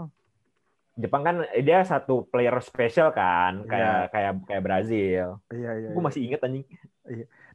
[0.99, 4.11] Jepang kan eh, dia satu player spesial kan, kayak Iya.
[4.11, 5.27] kayak kayak Brazil.
[5.51, 5.89] Iya, iya.
[5.95, 6.07] Gue iya.
[6.11, 6.67] masih inget anjing.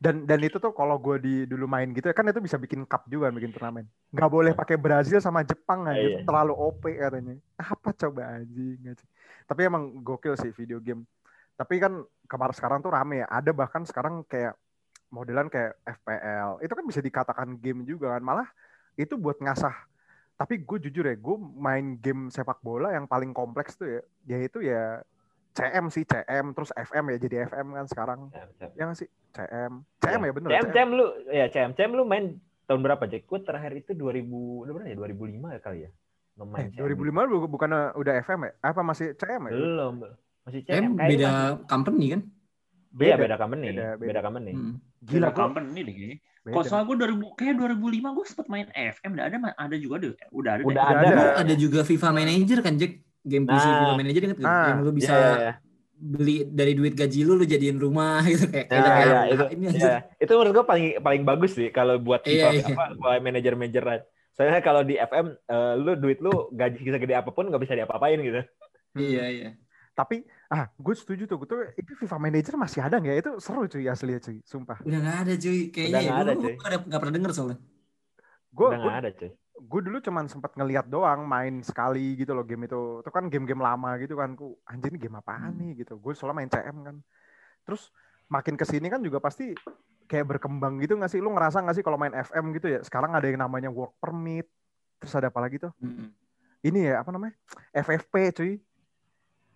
[0.03, 2.83] Dan dan itu tuh kalau gue di dulu main gitu ya kan itu bisa bikin
[2.83, 3.87] cup juga bikin turnamen.
[4.11, 6.27] Nggak boleh pakai Brazil sama Jepang aja Iya.
[6.27, 7.39] terlalu OP katanya.
[7.55, 9.09] Apa coba anjing anjing.
[9.47, 11.07] Tapi emang gokil sih video game.
[11.55, 13.27] Tapi kan kemarin sekarang tuh rame ya.
[13.31, 14.59] Ada bahkan sekarang kayak
[15.07, 16.59] modelan kayak FPL.
[16.59, 18.23] Itu kan bisa dikatakan game juga kan.
[18.27, 18.49] Malah
[18.99, 19.87] itu buat ngasah.
[20.33, 24.65] Tapi gue jujur ya, gue main game sepak bola yang paling kompleks tuh ya, yaitu
[24.65, 24.99] ya
[25.53, 28.19] CM sih, CM terus FM ya jadi FM kan sekarang.
[28.73, 29.07] Ya nggak sih?
[29.31, 29.85] CM.
[29.97, 30.49] CM ya, bener.
[30.51, 32.25] CM, CM lu ya CM, CM lu main
[32.63, 33.23] tahun berapa Jack?
[33.23, 34.25] Gue terakhir itu 2000
[34.59, 34.97] udah berapa ya?
[34.97, 35.89] 2005 kali ya.
[36.33, 36.81] Lu Eh, main CM.
[36.83, 38.51] 2005 bu- bukannya udah FM ya?
[38.59, 39.51] Apa masih CM ya?
[39.51, 39.93] Belum.
[40.43, 40.73] Masih CM.
[40.73, 42.21] Kayaknya beda masih- company kan?
[42.93, 43.15] Iya, beda.
[43.19, 43.65] beda company.
[43.67, 44.21] Beda, Beda, beda.
[44.21, 44.51] company.
[44.51, 44.73] Hmm.
[45.01, 46.17] Gila Beda company deh kayaknya.
[46.43, 47.79] Kalau soalnya gue 2000 kayak 2005
[48.11, 50.11] gue sempet main FM, udah ada ada juga deh.
[50.29, 50.61] Udah ada.
[50.61, 50.67] deh.
[50.67, 50.99] Udah Udah ada.
[50.99, 51.15] ada.
[51.15, 52.93] Lu ada juga FIFA Manager kan Jack?
[53.23, 53.77] Game PC Nah.
[53.79, 54.49] FIFA Manager inget gak?
[54.49, 55.53] Ah, yang lu bisa Iya, iya, iya.
[55.95, 59.43] beli dari duit gaji lu lu jadiin rumah gitu kayak Ya, kayak ya, kayak itu,
[59.55, 59.91] ini ya, aja.
[60.19, 62.65] itu menurut gue paling paling bagus sih kalau buat Iya, FIFA, iya.
[62.69, 64.01] apa buat manajer-manajer lain.
[64.33, 68.19] Soalnya kalau di FM eh, lu duit lu gaji segede apa pun nggak bisa diapa-apain
[68.19, 68.41] gitu.
[68.93, 69.49] Iya iya.
[69.93, 73.13] Tapi ah gue setuju tuh, gue tuh itu FIFA Manager masih ada nggak?
[73.13, 73.19] ya?
[73.21, 74.81] Itu seru cuy asli cuy, sumpah.
[74.81, 75.93] Udah nggak ada cuy kayaknya.
[75.93, 76.09] Udah ya.
[76.09, 76.53] nggak ada, Dulu cuy.
[76.57, 77.57] gua nggak pernah denger soalnya.
[78.51, 79.29] Gue Udah nggak ada cuy.
[79.63, 82.99] Gue dulu cuman sempat ngeliat doang main sekali gitu loh game itu.
[82.99, 84.35] Itu kan game-game lama gitu kan.
[84.35, 85.59] Ku anjir ini game apaan Hmm.
[85.63, 85.95] nih gitu.
[85.97, 86.95] Gue soalnya main CM kan.
[87.63, 87.87] Terus
[88.27, 89.55] makin ke sini kan juga pasti
[90.11, 91.23] kayak berkembang gitu nggak sih?
[91.23, 92.79] Lu ngerasa nggak sih kalau main FM gitu ya?
[92.83, 94.51] Sekarang ada yang namanya work permit.
[94.99, 95.71] Terus ada apa lagi tuh?
[95.79, 96.11] Mm-mm.
[96.63, 97.35] Ini ya apa namanya?
[97.71, 98.53] FFP cuy.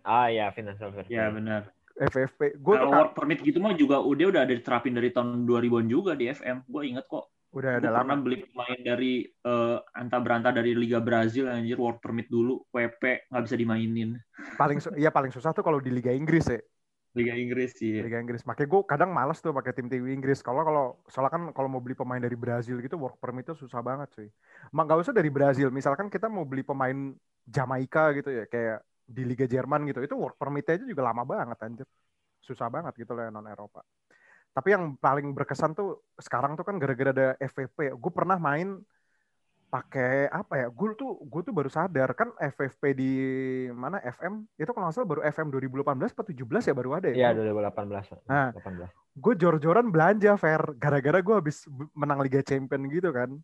[0.04, 1.16] Ah ya financial fair play.
[1.20, 1.68] Ya benar.
[1.98, 2.56] FFP.
[2.62, 6.12] Gue Kalau work permit gitu mah juga udah udah ada diterapin dari tahun 2000-an juga
[6.16, 6.64] di FM.
[6.64, 7.28] Gue inget kok.
[7.48, 8.20] Udah ada lama.
[8.20, 13.42] beli pemain dari eh, anta beranta dari Liga Brazil anjir work permit dulu, WP nggak
[13.48, 14.10] bisa dimainin.
[14.60, 16.60] Paling iya paling susah tuh kalau di Liga Inggris ya.
[17.16, 17.98] Liga Inggris sih.
[17.98, 18.44] Liga Inggris.
[18.44, 20.44] Makanya gue kadang males tuh pakai tim tim Inggris.
[20.44, 23.80] Kalau kalau soalnya kan kalau mau beli pemain dari Brazil gitu work permit itu susah
[23.80, 24.28] banget cuy.
[24.70, 25.72] Mak nggak usah dari Brazil.
[25.72, 27.16] Misalkan kita mau beli pemain
[27.48, 31.56] Jamaika gitu ya, kayak di Liga Jerman gitu, itu work permit aja juga lama banget
[31.64, 31.88] anjir.
[32.44, 33.80] Susah banget gitu loh non Eropa.
[34.52, 37.94] Tapi yang paling berkesan tuh sekarang tuh kan gara-gara ada FFP.
[37.94, 38.80] Gue pernah main
[39.68, 40.66] pakai apa ya?
[40.72, 43.12] Gue tuh gue tuh baru sadar kan FFP di
[43.70, 47.30] mana FM itu kalau nggak salah baru FM 2018 atau 17 ya baru ada ya.
[47.30, 48.26] Iya 2018.
[48.26, 48.50] Nah.
[48.56, 49.08] 18.
[49.18, 53.34] gue jor-joran belanja fair gara-gara gue habis menang Liga Champion gitu kan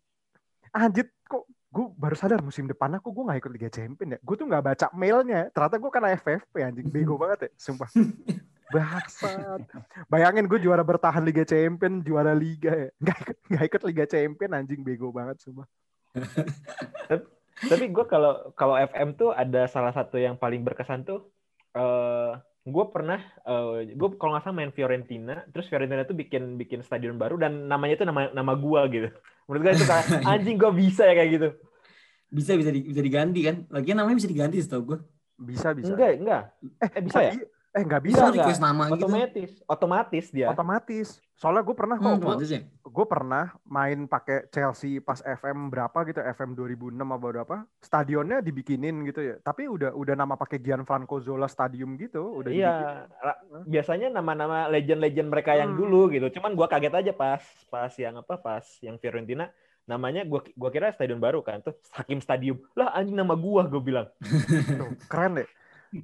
[0.71, 4.35] anjir kok gue baru sadar musim depan aku gue nggak ikut Liga Champion ya gue
[4.39, 7.91] tuh nggak baca mailnya ternyata gue kena FFP anjing bego banget ya sumpah
[8.73, 9.61] bangsat.
[10.09, 12.89] Bayangin gue juara bertahan Liga Champion juara Liga ya.
[13.01, 15.67] Nggak ikut nggak ikut Liga Champion anjing bego banget sumpah.
[17.71, 21.31] Tapi gue kalau kalau FM tuh ada salah satu yang paling berkesan tuh
[21.75, 22.31] eh
[22.65, 23.21] gue pernah
[23.85, 28.01] gue kalau nggak salah main Fiorentina terus Fiorentina tuh bikin bikin stadion baru dan namanya
[28.01, 29.09] tuh nama nama gue gitu.
[29.45, 31.49] Menurut gue itu kayak anjing gue bisa ya kayak gitu.
[32.33, 33.55] Bisa bisa di- bisa diganti kan.
[33.69, 34.99] Lagian namanya bisa diganti setahu gue.
[35.35, 35.91] bisa bisa.
[35.91, 36.43] Enggak enggak.
[36.79, 37.31] Eh eh, bisa ya?
[37.75, 38.35] Eh nggak Bisa enggak.
[38.39, 38.95] request nama gitu.
[38.97, 42.61] otomatis otomatis dia otomatis soalnya gue pernah kok Hmm, gua- otomatis ya.
[42.81, 49.03] gue pernah main pakai Chelsea pas FM berapa gitu FM 2006 apa berapa stadionnya dibikinin
[49.03, 53.67] gitu ya tapi udah udah nama pakai Gianfranco Zola Stadium gitu udah iya dibikin.
[53.67, 55.79] biasanya nama-nama legend-legend mereka yang Hmm.
[55.81, 59.51] dulu gitu cuman gue kaget aja pas pas yang apa pas yang Fiorentina
[59.85, 63.77] namanya gua gua kira stadion baru kan tuh Hakim Stadium lah anjing nama gua gue
[63.79, 65.49] bilang Tuh, keren deh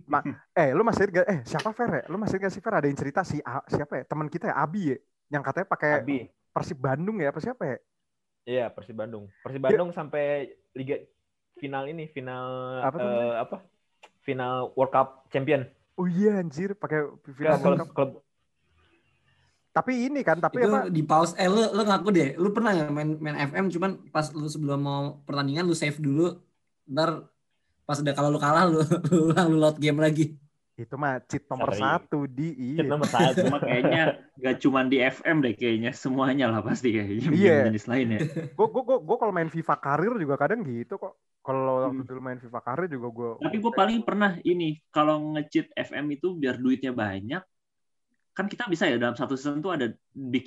[0.08, 0.24] Ma-
[0.56, 2.04] eh lu masih ingat gak eh siapa Fer ya?
[2.12, 4.04] Lu masih ingat sih Fer ada yang cerita si A- siapa ya?
[4.08, 4.98] Teman kita ya Abi ya
[5.32, 6.28] yang katanya pakai Abi.
[6.52, 7.78] Persib Bandung ya apa siapa ya?
[8.44, 9.32] Iya, Persib Bandung.
[9.40, 11.00] Persib Bandung sampai liga
[11.62, 12.46] final ini, final
[12.84, 13.58] Apa eh, apa?
[14.26, 15.62] Final World Cup Champion.
[15.98, 17.06] oh iya anjir pakai
[17.42, 17.90] Ya, final klub, World Cup.
[17.96, 18.12] klub.
[19.72, 20.92] Tapi ini kan tapi itu apa?
[20.92, 21.32] di pause.
[21.40, 24.80] Eh lu lu ngaku deh lu pernah nggak main main FM cuman pas lu sebelum
[24.84, 26.36] mau pertandingan lu save dulu
[26.92, 27.31] ntar
[27.84, 28.80] pas udah kalau lu kalah lu
[29.12, 30.36] lu ulang lu load game lagi
[30.74, 31.84] itu mah cheat nomor Sering.
[31.84, 32.90] satu di Cheat iya.
[32.90, 33.38] nomor satu.
[33.46, 34.02] Cuma kayaknya
[34.34, 37.54] gak cuma di FM deh kayaknya semuanya lah pasti kayaknya Iya.
[37.62, 38.20] game jenis lain ya.
[38.50, 41.14] gue gue gue gue kalau main FIFA karir juga kadang gitu kok
[41.46, 42.10] kalau waktu Hmm.
[42.10, 46.34] dulu main FIFA karir juga gue Tapi gue paling pernah ini kalau nge-cheat FM itu
[46.34, 47.44] biar duitnya banyak
[48.32, 49.86] kan kita bisa ya dalam satu season tuh ada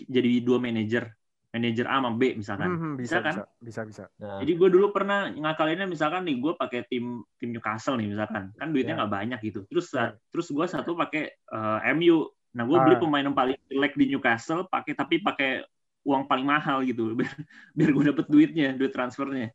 [0.09, 1.15] jadi dua manajer
[1.55, 2.67] manajer A sama B misalkan.
[2.67, 3.35] Hmm, hmm, bisa Bisa kan?
[3.39, 7.55] bisa bisa bisa Nah, Jadi gue dulu pernah ngakalinnya misalkan nih gue pakai tim tim
[7.55, 9.07] Newcastle nih misalkan kan duitnya Ya.
[9.07, 9.63] nggak banyak gitu.
[9.71, 10.19] Terus Ya.
[10.29, 12.27] terus gue satu pakai eh, MU.
[12.59, 13.01] Nah gue beli Ah.
[13.01, 15.63] pemain yang paling jelek di Newcastle pakai tapi pakai
[16.03, 17.33] uang paling mahal gitu biar
[17.73, 19.55] biar gue dapet duitnya duit transfernya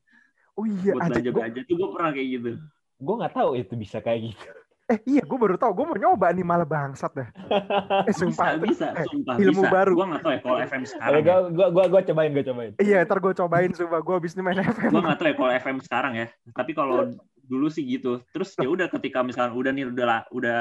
[0.56, 2.52] oh iya buat aja belanja belanja tuh gue pernah kayak gitu.
[2.98, 4.50] gue nggak tahu itu bisa kayak gitu.
[4.90, 7.30] Eh iya gue baru tahu gue mau nyoba nih malah bangsat dah
[8.04, 9.70] eh Bisa sumpah bisa eh, sumpah ilmu bisa.
[9.70, 9.94] baru.
[9.94, 11.14] Gue nggak tahu ya kalau FM Gue sekarang.
[11.16, 11.36] Ya.
[11.48, 12.72] gua, gua, gua cobain, gue cobain.
[12.78, 15.52] iya ntar gue cobain sumpah gue abis ini main FM Gue nggak tahu ya kalau
[15.56, 16.28] FM sekarang ya.
[16.50, 16.98] Tapi kalau
[17.50, 18.22] dulu sih gitu.
[18.30, 20.60] Terus ya udah ketika misalkan udah nih udah lah- udah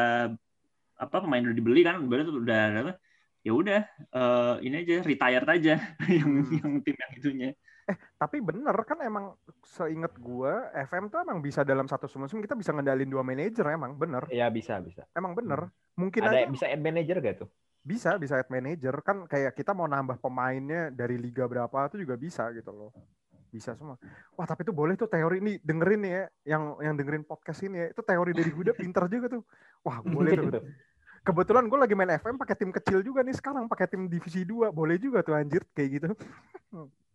[0.97, 2.93] apa pemain udah dibeli kan udah udah apa,
[3.41, 5.75] ya udah eh, ini aja retired aja
[6.11, 6.53] yang Hmm.
[6.55, 7.51] yang tim yang itunya.
[8.21, 9.33] Tapi bener kan emang
[9.65, 10.53] seinget gue
[10.91, 14.29] FM tuh emang bisa dalam satu musim kita bisa ngendalin dua manajer emang bener.
[14.29, 15.09] Iya bisa bisa.
[15.17, 15.73] emang bener.
[15.97, 17.51] Mungkin Ada aja bisa ad manager gak tuh?
[17.89, 22.21] bisa bisa add manager kan kayak kita mau nambah pemainnya dari liga berapa itu juga
[22.21, 22.91] bisa gitu loh.
[23.49, 23.97] Bisa semua.
[24.37, 27.81] Wah tapi itu boleh tuh teori ini dengerin nih ya yang yang dengerin podcast ini
[27.81, 27.87] ya.
[27.97, 29.43] Itu teori dari Huda pinter juga tuh.
[29.89, 30.47] Wah boleh tuh.
[30.53, 30.61] Gitu.
[31.19, 34.73] kebetulan gue lagi main FM pakai tim kecil juga nih sekarang pakai tim divisi 2
[34.73, 36.09] boleh juga tuh anjir kayak gitu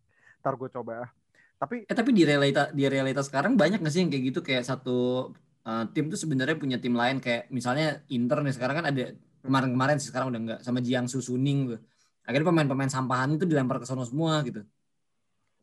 [0.44, 1.08] ntar gue coba
[1.56, 4.68] tapi eh tapi di realita di realita sekarang banyak nggak sih yang kayak gitu kayak
[4.68, 5.32] satu
[5.64, 9.96] eh, tim tuh sebenarnya punya tim lain kayak misalnya Inter nih sekarang kan ada kemarin-kemarin
[9.96, 11.80] sih sekarang udah enggak sama Jiangsu Suning tuh.
[12.24, 14.64] Akhirnya pemain-pemain sampahan itu dilempar ke sono semua gitu.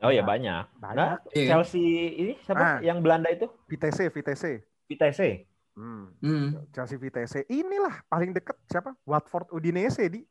[0.01, 0.77] Oh ya banyak.
[0.77, 0.97] Banyak.
[0.97, 1.51] Nah, Iya kan?
[1.61, 1.81] Chelsea
[2.13, 2.77] ini siapa Ah.
[2.81, 3.49] yang Belanda itu?
[3.65, 4.43] VTC, VTC.
[4.85, 5.49] Vitesse.
[5.73, 6.13] Hmm.
[6.21, 6.61] Hmm.
[6.69, 7.49] Chelsea VTC.
[7.49, 8.93] Inilah paling deket siapa?
[9.05, 10.21] Watford Udinese di.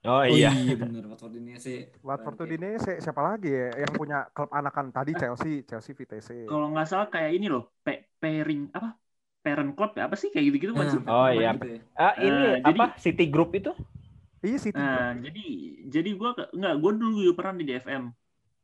[0.00, 0.48] Oh Oh iya.
[0.56, 1.84] iya bener Watford ini sih.
[2.00, 2.40] Watford.
[2.40, 6.48] Udinese siapa lagi ya yang punya klub anakan tadi Chelsea, Chelsea VTC.
[6.48, 8.96] Kalau nggak salah kayak ini loh, pe- pairing apa?
[9.40, 11.00] Parent club ya apa sih kayak gitu-gitu sih?
[11.08, 11.56] Oh, iya.
[11.56, 11.80] gitu ya.
[11.96, 12.86] Ah, ini Eh, jadi- apa?
[13.00, 13.72] City Group itu?
[14.40, 14.76] Iya City.
[14.76, 15.44] Nah, jadi
[15.88, 18.04] jadi gua nggak gua dulu juga pernah di DFM.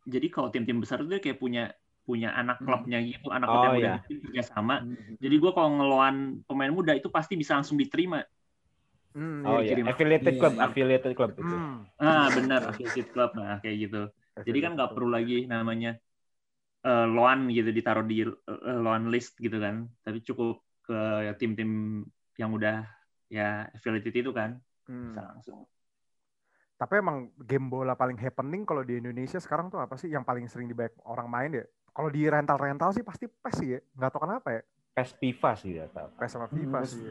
[0.04, 1.72] Jadi kalau tim-tim besar itu kayak punya
[2.04, 2.70] punya anak Hmm.
[2.70, 4.20] klubnya gitu, anak Oh, klub yang udah iya.
[4.24, 4.84] kerja sama.
[4.84, 5.16] Hmm.
[5.16, 8.20] Jadi gua kalau ngeloan pemain muda itu pasti bisa langsung diterima.
[9.16, 9.58] Hmm, Oh iya.
[9.66, 9.88] iya, dikirim.
[9.90, 10.66] affiliated Iya, club, iya.
[10.66, 11.54] affiliated club itu.
[11.54, 11.86] Hmm.
[12.02, 13.30] Ah, benar, affiliate club.
[13.38, 13.98] Nah, kayak gitu.
[14.46, 15.88] Jadi kan nggak perlu lagi namanya
[16.86, 18.14] eh, loan gitu ditaruh di
[18.70, 19.76] eh, loan list gitu kan.
[20.04, 20.94] Tapi cukup ke
[21.40, 21.70] tim-tim
[22.40, 22.74] yang udah
[23.36, 23.42] ya
[23.76, 24.50] affiliated itu kan
[24.88, 25.16] Hmm.
[25.16, 25.60] bisa langsung.
[26.76, 30.44] Tapi emang game bola paling happening kalau di Indonesia sekarang tuh apa sih yang paling
[30.44, 31.64] sering dibayar orang main ya?
[31.96, 33.80] Kalau di rental-rental sih pasti PES sih ya.
[33.96, 34.62] Nggak tahu kenapa ya.
[34.94, 35.86] PES FIFA sih ya.
[35.94, 37.10] PES sama FIFA Hmm, sih.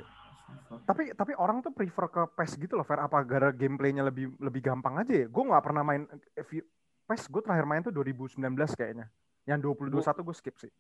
[0.86, 3.02] Tapi tapi orang tuh prefer ke PES gitu loh, Fer.
[3.02, 5.28] Apa gara gameplaynya lebih lebih gampang aja ya?
[5.30, 6.06] Gue nggak pernah main
[6.36, 6.66] eh, vi-
[7.06, 7.30] PES.
[7.30, 8.42] Gue terakhir main tuh 2019
[8.74, 9.08] kayaknya.
[9.46, 10.72] Yang 2021 gue skip sih.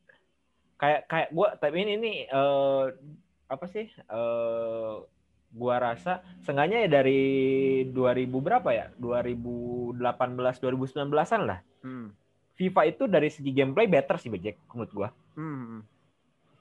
[0.75, 2.83] Kayak kayak gua tapi ini ini eh,
[3.47, 3.87] apa sih?
[3.87, 4.95] Eh
[5.55, 7.21] gua rasa seenggaknya ya dari
[7.87, 8.91] 2000 berapa ya?
[8.99, 9.95] 2018
[10.59, 11.59] 2019-an lah.
[11.79, 12.11] Hmm.
[12.55, 15.09] FIFA itu dari segi gameplay better sih Bejek menurut gua.
[15.39, 15.83] Hmm.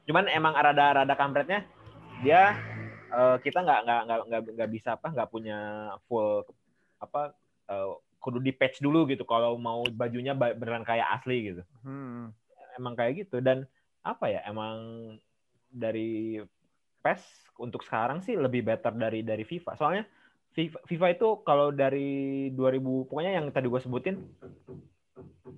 [0.04, 1.66] Cuman emang rada-rada kampretnya
[2.22, 2.54] dia
[3.14, 5.58] eh, kita nggak nggak nggak nggak bisa apa nggak punya
[6.10, 6.42] full
[6.98, 7.32] apa
[7.70, 11.62] eh, kudu di patch dulu gitu kalau mau bajunya ba- beneran kayak asli gitu.
[11.84, 12.32] Hmm.
[12.74, 13.68] Emang kayak gitu dan
[14.02, 14.76] apa ya emang
[15.68, 16.40] dari
[17.04, 19.76] PES untuk sekarang sih lebih better dari dari FIFA.
[19.76, 20.04] Soalnya
[20.56, 24.16] FIFA, FIFA itu kalau dari 2000 pokoknya yang tadi gue sebutin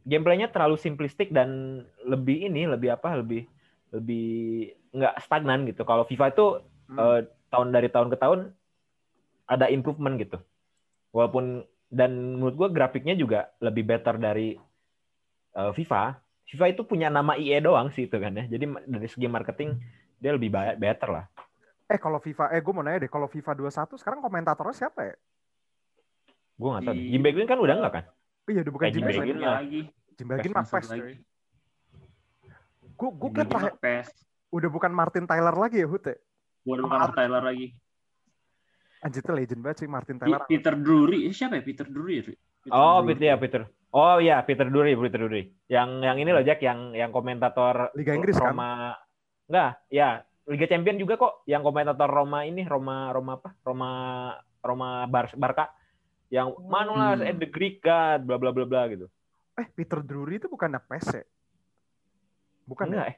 [0.07, 3.47] gameplaynya terlalu simplistik dan lebih ini lebih apa lebih
[3.95, 5.87] lebih nggak stagnan gitu.
[5.87, 6.47] Kalau FIFA itu
[6.87, 6.99] Hmm.
[7.03, 8.41] eh, tahun dari tahun ke tahun
[9.47, 10.39] ada improvement gitu.
[11.15, 14.59] Walaupun dan menurut gue grafiknya juga lebih better dari
[15.55, 16.19] eh, FIFA.
[16.47, 18.45] FIFA itu punya nama IE doang sih itu kan ya.
[18.47, 19.79] Jadi dari segi marketing
[20.19, 21.25] dia lebih ba- better lah.
[21.87, 25.15] Eh kalau FIFA, eh gue mau nanya deh, kalau FIFA 21 sekarang komentatornya siapa ya?
[26.59, 26.95] Gue nggak tahu.
[26.99, 28.05] Di- Jim Beglin kan udah nggak kan?
[28.47, 29.37] Oh iya, udah bukan Kayak Jim Beglin.
[29.39, 29.81] Lagi.
[30.19, 30.87] Jim Beglin mah PES.
[32.97, 34.09] Gue gue terakhir PES.
[34.51, 36.07] udah bukan Martin Tyler lagi ya Hut
[36.67, 36.83] ya?
[36.83, 37.67] Bukan Tyler lagi.
[38.99, 40.43] Anjir itu legend banget sih Martin Tyler.
[40.45, 42.15] Peter Drury, siapa ya Peter Drury?
[42.17, 42.23] ya?
[42.27, 43.07] Peter Oh, Drury.
[43.15, 43.63] Peter ya Peter.
[43.95, 45.43] Oh iya, Peter Drury, Peter Drury.
[45.67, 48.51] Yang yang ini loh Jack, yang yang komentator Liga Inggris, kan?
[48.51, 48.99] Roma.
[49.47, 50.09] Enggak, ya
[50.45, 51.47] Liga Champion juga kok.
[51.47, 53.55] Yang komentator Roma ini Roma Roma apa?
[53.63, 53.91] Roma
[54.59, 55.71] Roma Bar Barca.
[56.27, 57.29] Yang Manolas Hmm.
[57.31, 59.07] and the Greek God, bla bla bla bla gitu.
[59.55, 61.25] Eh Peter Drury itu bukan PES ya?
[62.67, 63.13] Bukan Enggak, ya?
[63.15, 63.17] eh.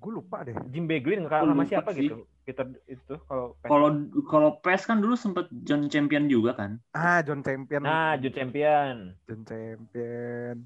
[0.00, 0.56] Gue lupa deh.
[0.72, 2.08] Jim Beglin Gua sama siapa sih.
[2.08, 2.24] gitu?
[2.40, 3.88] Peter itu kalau Kalau
[4.26, 6.80] kalau PES kan dulu sempet John Champion juga kan.
[6.96, 7.84] Ah John Champion.
[7.84, 9.12] Nah, Jude Champion.
[9.28, 10.64] John Champion.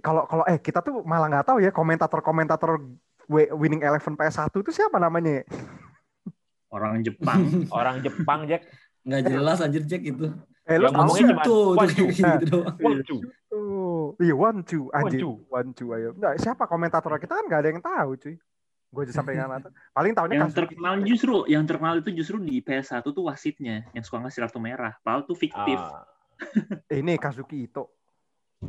[0.00, 2.80] Kalau kalau eh kita tuh malah nggak tahu ya komentator-komentator
[3.28, 5.42] Winning Eleven PS1 itu siapa namanya?
[5.42, 5.44] ya?
[6.72, 7.40] Orang Jepang.
[7.78, 8.66] Orang Jepang, Jack.
[9.06, 10.32] Nggak jelas anjir Jack itu.
[10.66, 11.44] Eh lu tahu ngomongnya cuma
[11.78, 12.08] One, two.
[12.18, 12.76] gitu doang.
[12.82, 13.20] One, two.
[13.54, 15.20] Oh, iya one two anjir.
[15.22, 15.34] Two.
[15.46, 16.10] One two ayo.
[16.12, 18.34] Nggak, siapa komentator kita kan nggak ada yang tahu cuy.
[18.90, 19.72] Gue aja sampai nggak tahu.
[19.94, 20.58] Paling tahunya yang Kazuki.
[20.62, 24.94] terkenal justru, yang terkenal itu justru di PS1 tuh wasitnya yang suka ngasih kartu merah.
[25.02, 25.78] Padahal tuh fiktif.
[25.78, 26.02] Ah,
[26.92, 27.96] Eh, ini Kazuki Ito.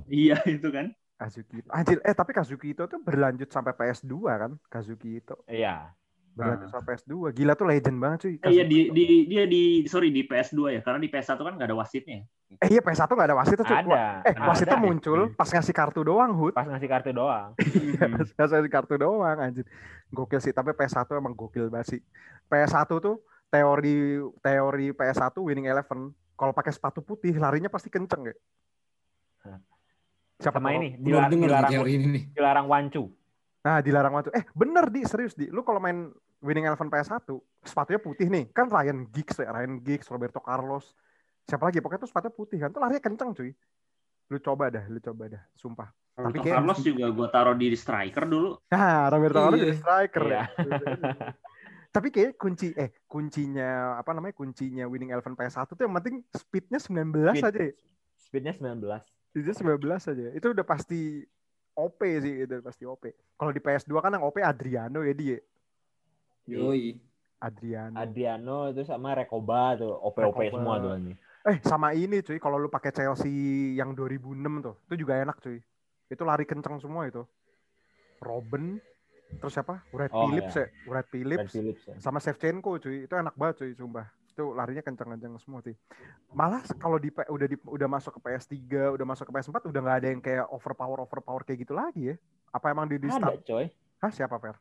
[0.08, 0.94] Iya itu kan.
[1.18, 1.70] Kazuki Ito.
[1.74, 4.52] Anjir, eh tapi Kazuki Ito tuh berlanjut sampai PS2 kan?
[4.70, 5.44] Kazuki Ito.
[5.50, 5.92] iya.
[6.38, 6.70] Ah.
[6.70, 7.34] sampai PS2.
[7.34, 8.34] Gila tuh legend banget cuy.
[8.38, 11.68] Eh, iya di, di dia di sorry di PS2 ya karena di PS1 kan nggak
[11.70, 12.22] ada wasitnya.
[12.64, 13.66] Eh iya PS1 nggak ada wasit tuh.
[13.66, 13.76] cuy.
[13.76, 14.22] Ada.
[14.24, 14.48] Eh Ada.
[14.48, 16.54] wasitnya muncul pas ngasih kartu doang, Hud.
[16.54, 17.52] Pas ngasih kartu doang.
[17.98, 18.14] Hmm.
[18.14, 19.66] Pas ngasih kartu doang anjir.
[20.14, 22.02] Gokil sih, tapi PS1 emang gokil banget sih.
[22.48, 23.20] PS1 tuh
[23.50, 28.36] teori teori PS1 winning eleven kalau pakai sepatu putih larinya pasti kenceng ya.
[30.38, 30.78] Siapa Sama tahu?
[30.78, 32.24] ini dilarang, dilarang, teori ini nih.
[32.38, 33.04] dilarang wancu.
[33.66, 34.30] Nah, dilarang waktu.
[34.38, 35.50] Eh, bener di serius di.
[35.50, 37.26] Lu kalau main winning eleven PS1,
[37.62, 38.46] sepatunya putih nih.
[38.50, 40.94] Kan Ryan Giggs ya, Ryan Giggs, Roberto Carlos.
[41.44, 41.80] Siapa lagi?
[41.80, 42.70] Pokoknya tuh sepatunya putih kan.
[42.70, 43.52] Tuh larinya kenceng cuy.
[44.28, 45.44] Lu coba dah, lu coba dah.
[45.54, 45.88] Sumpah.
[46.14, 48.50] Roberto kayak- Carlos juga gue taruh di striker dulu.
[48.68, 49.64] Nah, Roberto Carlos Iya.
[49.64, 50.34] jadi striker Iya.
[50.34, 50.44] ya.
[51.88, 56.78] Tapi kayak kunci eh kuncinya apa namanya kuncinya winning eleven PS1 tuh yang penting speednya
[56.78, 57.48] 19 Speed.
[57.48, 57.74] aja ya.
[58.18, 59.02] Speednya 19.
[59.32, 60.26] Speednya 19 aja.
[60.36, 61.24] Itu udah pasti
[61.74, 63.04] OP sih, itu pasti OP.
[63.34, 65.38] Kalau di PS2 kan yang OP Adriano ya dia.
[66.48, 66.96] Yoi.
[67.38, 67.94] Adrian.
[67.94, 70.50] Adriano itu sama Rekoba tuh OP-OP Rekoba.
[70.50, 71.14] semua tuh ini.
[71.46, 73.32] Eh sama ini cuy, kalau lu pakai Chelsea
[73.78, 75.62] yang 2006 tuh, itu juga enak cuy.
[76.10, 77.22] Itu lari kenceng semua itu.
[78.18, 78.82] Robin,
[79.38, 79.86] terus siapa?
[79.94, 80.66] Brad Oh, Phillips iya.
[80.66, 81.96] ya, Brad Brad Phillips, Phillips ya.
[82.02, 83.06] sama Shevchenko cuy.
[83.06, 84.10] Itu enak banget cuy, sumpah.
[84.34, 85.78] Itu larinya kenceng-kenceng semua sih.
[86.34, 88.58] Malah kalau di udah di, udah masuk ke PS3,
[88.98, 92.16] udah masuk ke PS4 udah nggak ada yang kayak overpower overpower kayak gitu lagi ya.
[92.50, 93.46] Apa emang di, di Ada start?
[93.46, 93.66] coy.
[93.98, 94.58] Hah, siapa Per?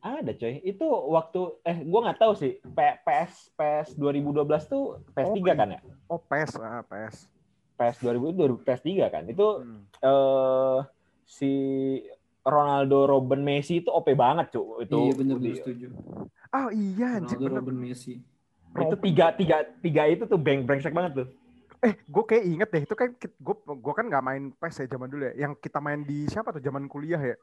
[0.00, 0.64] Ada coy.
[0.64, 2.56] Itu waktu eh gua nggak tahu sih.
[2.60, 5.80] P- PS PS 2012 tuh PS3 Oh, kan ya?
[6.10, 7.16] Oh, PES, ah, PES.
[7.76, 9.24] PS 2000 itu PS3 kan.
[9.28, 9.84] Itu Hmm.
[10.00, 10.78] eh
[11.28, 11.52] si
[12.40, 14.88] Ronaldo, Robben, Messi itu OP banget cuy.
[14.88, 15.86] Itu Iya bener setuju.
[16.50, 17.60] Oh iya, Ronaldo, bener.
[17.60, 18.14] Robin, Messi.
[18.70, 21.28] itu tiga tiga tiga itu tuh bang brengsek banget tuh.
[21.80, 25.08] Eh, gue kayak inget deh, itu kan gue gue kan nggak main PES ya zaman
[25.12, 25.46] dulu ya.
[25.46, 27.36] Yang kita main di siapa tuh zaman kuliah ya?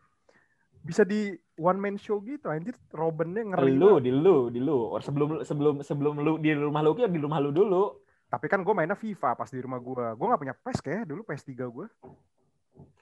[0.84, 2.78] Bisa di one man show gitu, anjir.
[2.94, 3.74] Robinnya ngeri.
[3.74, 4.94] Lu, di lu, di lu.
[4.94, 8.02] Or sebelum sebelum sebelum lu di rumah lu ya di rumah lu dulu.
[8.28, 10.06] Tapi kan gue mainnya FIFA pas di rumah gue.
[10.20, 11.88] Gue nggak punya PES kayak dulu PS3 gue.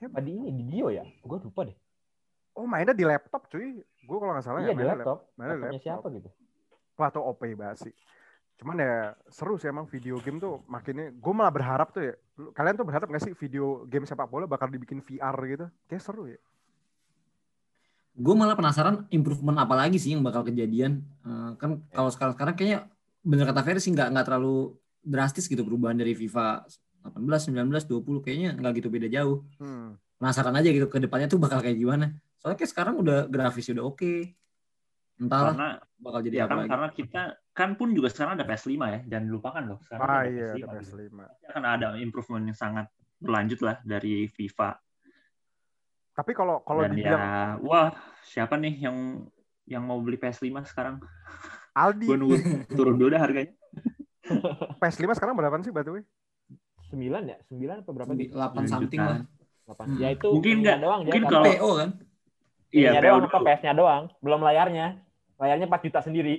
[0.06, 1.02] Apa di ini di Dio ya?
[1.26, 1.78] Gue lupa deh.
[2.56, 3.82] Oh mainnya di laptop cuy.
[3.82, 5.18] Gue kalau nggak salah iya ya di mainnya laptop.
[5.34, 5.86] Mainnya di Laptopnya laptop.
[5.90, 6.30] siapa gitu?
[6.96, 7.94] Wah tuh OP banget sih.
[8.56, 11.12] Cuman ya seru sih emang video game tuh makinnya.
[11.12, 12.14] Gue malah berharap tuh ya.
[12.56, 15.66] Kalian tuh berharap gak sih video game sepak bola bakal dibikin VR gitu?
[15.90, 16.40] Kayak seru ya.
[18.16, 21.04] Gue malah penasaran improvement apa lagi sih yang bakal kejadian.
[21.28, 22.80] Eh, kan kalau sekarang-sekarang kayaknya
[23.26, 24.72] bener kata Ferry sih nggak nggak terlalu
[25.04, 26.64] drastis gitu perubahan dari FIFA
[27.12, 29.44] 18, 19, 20 kayaknya nggak gitu beda jauh.
[29.60, 30.00] Hmm.
[30.16, 32.16] Penasaran aja gitu ke depannya tuh bakal kayak gimana.
[32.40, 34.16] Soalnya kayak sekarang udah grafisnya udah oke.
[35.16, 36.70] Entahlah Karena bakal jadi ya apa kan lagi.
[36.72, 37.22] karena kita
[37.56, 39.80] kan pun juga sekarang ada PS5 ya, jangan dilupakan loh.
[39.84, 40.56] Sekarang Ah ada iya, PS5.
[40.56, 40.96] ada gitu.
[40.96, 41.20] PS5.
[41.20, 42.86] Pasti akan ada improvement yang sangat
[43.20, 44.70] berlanjut lah dari FIFA.
[46.16, 47.88] Tapi kalau kalau Dan dibilang ya, wah
[48.24, 49.28] siapa nih yang
[49.66, 51.04] yang mau beli PS5 sekarang?
[51.76, 52.38] Aldi Gue nunggu
[52.72, 53.52] turun dulu dah harganya.
[54.82, 56.04] PS5 sekarang berapa sih by the way?
[56.88, 57.38] Sembilan ya?
[57.44, 58.28] Sembilan apa berapa sih?
[58.32, 59.18] 8 Sembilan something lah.
[59.66, 59.86] Delapan.
[59.86, 60.00] Hmm.
[60.00, 61.02] Ya itu Mungkin ininya nggak- doang.
[61.04, 61.90] mungkin ya, kalau- PO kan?
[62.72, 63.40] Iya, PO doang apa.
[63.44, 64.88] PS-nya doang, belum layarnya.
[65.36, 66.36] Layarnya 4 juta sendiri.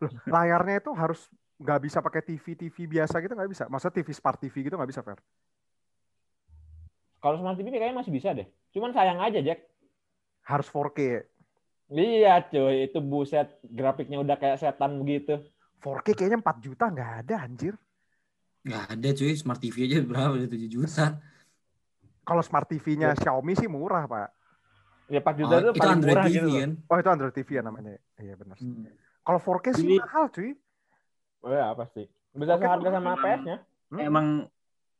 [0.00, 1.20] Loh, layarnya itu harus
[1.60, 3.64] nggak bisa pakai TV TV biasa gitu nggak bisa.
[3.68, 5.20] Maksudnya TV smart TV gitu nggak bisa Fer?
[7.18, 8.48] Kalau smart TV kayaknya masih bisa deh.
[8.72, 9.68] Cuman sayang aja, Jack.
[10.42, 10.98] Harus 4K.
[10.98, 11.20] ya?
[11.92, 12.88] Iya, cuy.
[12.88, 13.52] Itu buset.
[13.62, 15.38] Grafiknya udah kayak setan begitu.
[15.78, 17.74] 4K kayaknya 4 juta nggak ada anjir.
[18.62, 20.32] Nggak ada cuy, smart TV aja berapa?
[20.32, 21.06] Udah 7 juta.
[22.22, 24.30] Kalau smart TV-nya Xiaomi sih murah pak.
[25.10, 26.70] Ya 4 juta Oh, itu, itu paling Android murah TV gitu kan?
[26.86, 27.90] Oh itu Android TV ya namanya.
[28.16, 28.56] Iya benar.
[28.62, 28.86] Hmm.
[29.26, 30.50] Kalau 4K sih Jadi- mahal cuy.
[31.42, 32.02] Oh ya, pasti.
[32.32, 33.56] Bisa seharga sama PS-nya.
[33.90, 33.98] Hmm.
[33.98, 34.26] Emang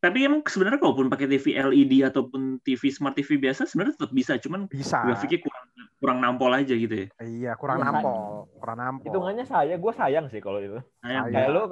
[0.03, 4.35] tapi emang sebenarnya kalaupun pakai TV LED ataupun TV smart TV biasa sebenarnya tetap bisa,
[4.43, 4.99] cuman Bisa.
[5.07, 5.65] grafiknya kurang
[6.03, 7.07] kurang nampol aja gitu ya.
[7.23, 8.51] Iya kurang Iya, nampol.
[8.59, 9.07] Kurang nampol.
[9.07, 10.83] Hitungannya saya, gue sayang sih kalau itu.
[11.07, 11.31] Sayang.
[11.31, 11.63] Kayak ya, lu,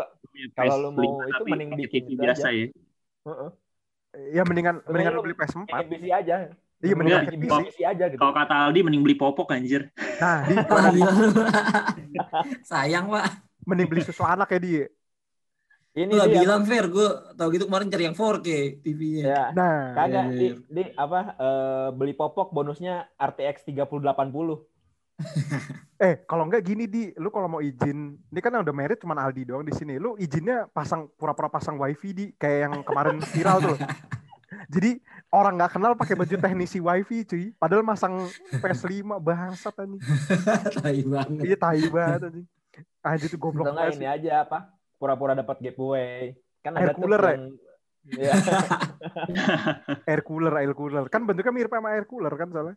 [0.54, 2.54] kalau PS5 lu mau itu mending bikin TV biasa aja.
[2.54, 2.66] ya.
[3.26, 3.50] heeh.
[4.30, 5.66] Iya mendingan mendingan lu beli PS4.
[5.66, 6.34] bikin PC aja.
[6.86, 7.58] Iya mendingan bikin PC.
[7.66, 8.20] PC aja gitu.
[8.22, 9.90] Kalau kata Aldi mending beli popok anjir.
[10.22, 11.02] Nah, di.
[12.70, 13.26] Sayang pak.
[13.66, 14.84] mending beli susu anak ya dia.
[15.90, 19.22] Ini Lu bilang fair, gue tau gitu kemarin cari yang 4K TV-nya.
[19.26, 20.54] ya, Nah, kagak Iya, di, iya.
[20.70, 24.70] di apa eh, beli popok bonusnya RTX 3080.
[26.06, 29.18] eh kalau enggak gini di, lu kalau mau izin, ini kan yang udah merit cuma
[29.18, 29.98] Aldi doang di sini.
[29.98, 33.76] Lu izinnya pasang pura-pura pasang wifi di kayak yang kemarin viral tuh.
[34.70, 35.02] Jadi
[35.34, 37.44] orang nggak kenal pakai baju teknisi wifi cuy.
[37.58, 38.30] Padahal masang
[38.62, 40.00] PS5 bangsat anjing.
[40.78, 41.42] Tai banget.
[41.50, 42.46] Iya tai banget anjing.
[43.02, 44.58] Anjir itu goblok Atau nggak banget ini aja apa?
[45.00, 46.36] Pura-pura dapat giveaway.
[46.60, 47.32] Kan Air ada tuh cooler ya?
[47.32, 47.44] yang
[48.00, 48.32] Iya.
[50.10, 51.04] Air cooler, air cooler.
[51.08, 52.76] Kan bentuknya mirip sama air cooler kan soalnya.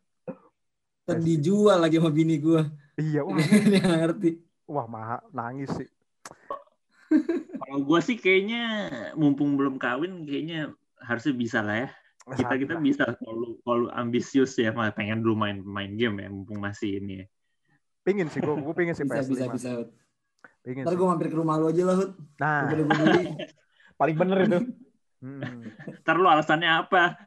[1.03, 2.63] Dan dijual lagi sama bini gue.
[2.95, 4.39] Iya, wah, Dia ngerti.
[4.67, 5.87] wah mahal, nangis sih.
[7.59, 8.63] Kalau gue sih kayaknya
[9.13, 10.71] mumpung belum kawin kayaknya
[11.03, 11.89] harusnya bisa lah ya.
[12.23, 17.03] Kita kita bisa kalau kalau ambisius ya pengen dulu main main game ya mumpung masih
[17.03, 17.27] ini ya.
[18.03, 19.31] Pingin sih, gue gue pingin sih Bisa, PS5.
[19.31, 19.69] bisa, bisa.
[20.63, 22.11] Pingin Ntar gue mampir ke rumah lu aja lah, Hud.
[22.39, 23.23] Nah, Gue beli.
[23.99, 24.59] Paling bener itu.
[25.19, 25.61] hmm.
[26.01, 27.19] Ntar lu alasannya apa?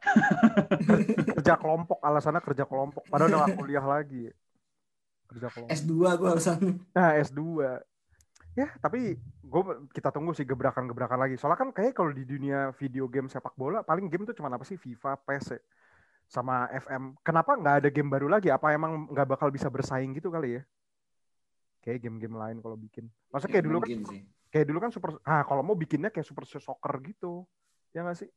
[1.37, 3.05] kerja kelompok, alasannya kerja kelompok.
[3.05, 4.33] Padahal udah gak kuliah lagi.
[5.29, 5.69] Kerja kelompok.
[5.69, 6.59] S2 gue alasan.
[6.97, 7.41] Nah, S2.
[8.57, 9.61] Ya, tapi gue
[9.93, 11.37] kita tunggu sih gebrakan-gebrakan lagi.
[11.37, 14.65] Soalnya kan kayak kalau di dunia video game sepak bola, paling game tuh cuma apa
[14.65, 14.81] sih?
[14.81, 15.59] FIFA, PES, ya.
[16.25, 17.15] sama FM.
[17.21, 18.49] Kenapa nggak ada game baru lagi?
[18.49, 20.61] Apa emang nggak bakal bisa bersaing gitu kali ya?
[21.79, 23.07] Kayak game-game lain kalau bikin.
[23.31, 24.21] Maksudnya kayak dulu kan, sih.
[24.51, 25.09] kayak dulu kan super.
[25.23, 27.47] Ah, kalau mau bikinnya kayak super soccer gitu,
[27.95, 28.29] ya nggak sih?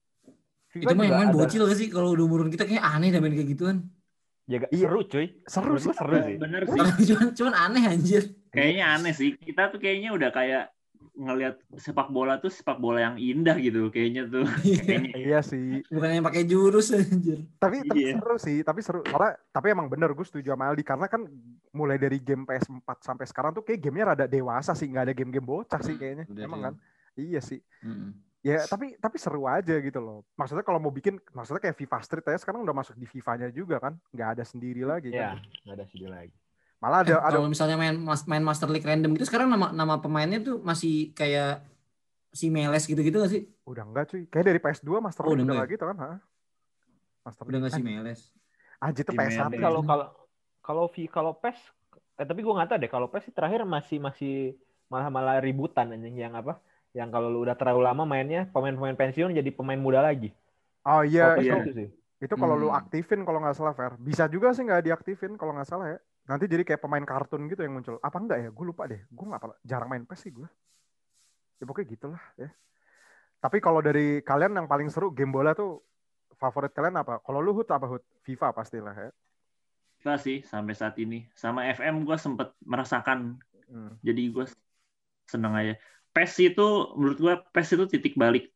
[0.70, 1.88] Itu Kan mah yang juga main ada- bocil gak sih?
[1.90, 3.90] Kalau udah umuran kita kayak aneh dah main kayak gituan.
[4.46, 4.86] Ya, gak- Iya.
[4.86, 5.26] seru cuy.
[5.42, 5.90] Seru sih.
[5.90, 6.36] seru sih.
[6.38, 6.78] Bener sih.
[7.10, 8.22] cuman, cuman aneh anjir.
[8.54, 9.34] kayaknya aneh sih.
[9.34, 10.70] Kita tuh kayaknya udah kayak
[11.12, 14.46] ngelihat sepak bola tuh sepak bola yang indah gitu kayaknya tuh.
[14.86, 15.14] Kayaknya.
[15.14, 15.82] Iya sih.
[15.86, 17.44] Bukan yang pakai jurus anjir.
[17.56, 18.14] Tapi tapi Iya.
[18.16, 19.00] seru sih, tapi seru.
[19.02, 21.26] Karena tapi emang bener gue setuju sama Aldi karena kan
[21.70, 25.44] mulai dari game PS4 sampai sekarang tuh kayak gamenya rada dewasa sih, nggak ada game-game
[25.44, 26.24] bocah sih kayaknya.
[26.26, 26.66] Udah emang sih.
[26.66, 26.74] kan?
[27.14, 27.60] Iya sih.
[27.82, 28.10] Mm-mm.
[28.40, 30.24] Ya tapi tapi seru aja gitu loh.
[30.32, 33.76] Maksudnya kalau mau bikin, maksudnya kayak FIFA Street aja sekarang udah masuk di FIFA-nya juga
[33.76, 35.12] kan, nggak ada sendiri lagi.
[35.12, 35.44] Iya, Kan?
[35.62, 36.32] nggak ada sedih lagi.
[36.82, 37.94] Malah ada ada Kalau misalnya main
[38.32, 41.46] main Master League random gitu sekarang nama nama pemainnya tuh masih kayak
[42.40, 43.42] si Meles gitu-gitu gak sih?
[43.70, 44.22] udah enggak cuy.
[44.32, 45.96] Kayak dari PS2 Master Oh, League udah udah enggak nggak gitu kan?
[46.04, 46.10] ha?
[47.24, 48.20] Master Udah gak si Eh, Meles?
[48.84, 49.52] Anjir itu Di PS1.
[49.52, 49.60] Melee.
[49.62, 50.06] Kalau kalau
[50.66, 51.58] kalau V kalau PES
[52.20, 54.30] eh, tapi gue nggak tahu deh kalau PES sih terakhir masih masih
[54.92, 56.52] malah malah ributan anjing yang apa?
[56.98, 60.28] Yang kalau lu udah terlalu lama mainnya pemain-pemain pensiun jadi pemain muda lagi.
[60.90, 61.54] Oh iya, itu iya.
[61.56, 61.88] gitu sih.
[62.24, 62.80] Itu kalau lu Hmm.
[62.80, 63.92] aktifin kalau nggak salah Fer.
[64.08, 65.98] Bisa juga sih nggak diaktifin kalau nggak salah ya.
[66.28, 67.96] Nanti jadi kayak pemain kartun gitu yang muncul.
[68.02, 68.48] Apa enggak ya?
[68.52, 69.00] Gue lupa deh.
[69.08, 70.48] Gue nggak jarang main PES sih gue.
[71.60, 72.48] Ya pokoknya gitulah ya.
[73.40, 75.80] Tapi kalau dari kalian yang paling seru game bola tuh
[76.36, 77.20] favorit kalian apa?
[77.24, 78.04] Kalau lu Hut apa Hut?
[78.24, 79.10] FIFA pastilah ya.
[80.00, 81.28] FIFA sih sampai saat ini.
[81.36, 83.40] Sama FM gue sempet merasakan
[83.70, 83.94] Hmm.
[84.02, 84.44] jadi gue
[85.30, 85.78] seneng aja.
[86.10, 86.66] PES itu
[86.98, 88.50] menurut gue PES itu titik balik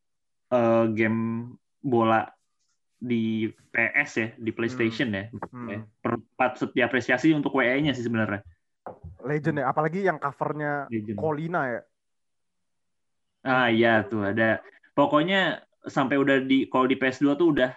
[0.51, 2.27] eh, game bola
[2.99, 5.31] di PS ya, di PlayStation ya.
[5.55, 5.69] Hmm.
[5.71, 5.79] Ya.
[6.45, 8.45] Patut diapresiasi untuk WE-nya sih sebenarnya.
[9.25, 9.73] Legend ya.
[9.73, 11.17] Apalagi yang covernya Legend.
[11.17, 11.81] Colina ya.
[13.45, 14.61] Ah iya tuh ada.
[14.93, 17.73] Pokoknya sampai udah di kalau di PS2 tuh udah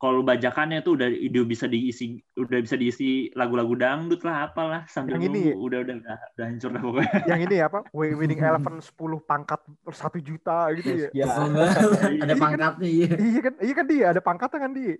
[0.00, 5.20] kalau bajakannya tuh udah udah bisa diisi udah bisa diisi lagu-lagu dangdut lah apalah sambil
[5.20, 7.12] Yang ini- nunggu udah udah udah, udah hancur dah pokoknya.
[7.28, 7.78] Yang ini apa?
[8.16, 9.92] Winning Eleven 10 pangkat 1
[10.24, 11.08] juta gitu ya.
[11.12, 11.26] Ya.
[11.36, 12.36] Ada Iya kan?
[12.40, 13.08] pangkatnya iya.
[13.12, 13.54] Iya kan?
[13.60, 14.94] Iya kan dia ada pangkatnya kan dia.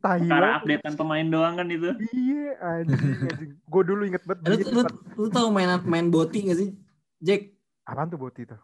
[0.00, 0.58] Karena banget.
[0.62, 1.90] updatean pemain doang kan itu.
[2.14, 3.50] Iya, anjing, anjing.
[3.58, 4.42] Gue dulu inget banget.
[4.46, 4.80] Lu, lu,
[5.18, 6.70] lu tau main main boti gak sih?
[7.18, 7.50] Jack?
[7.82, 8.58] Apaan tuh boti tuh?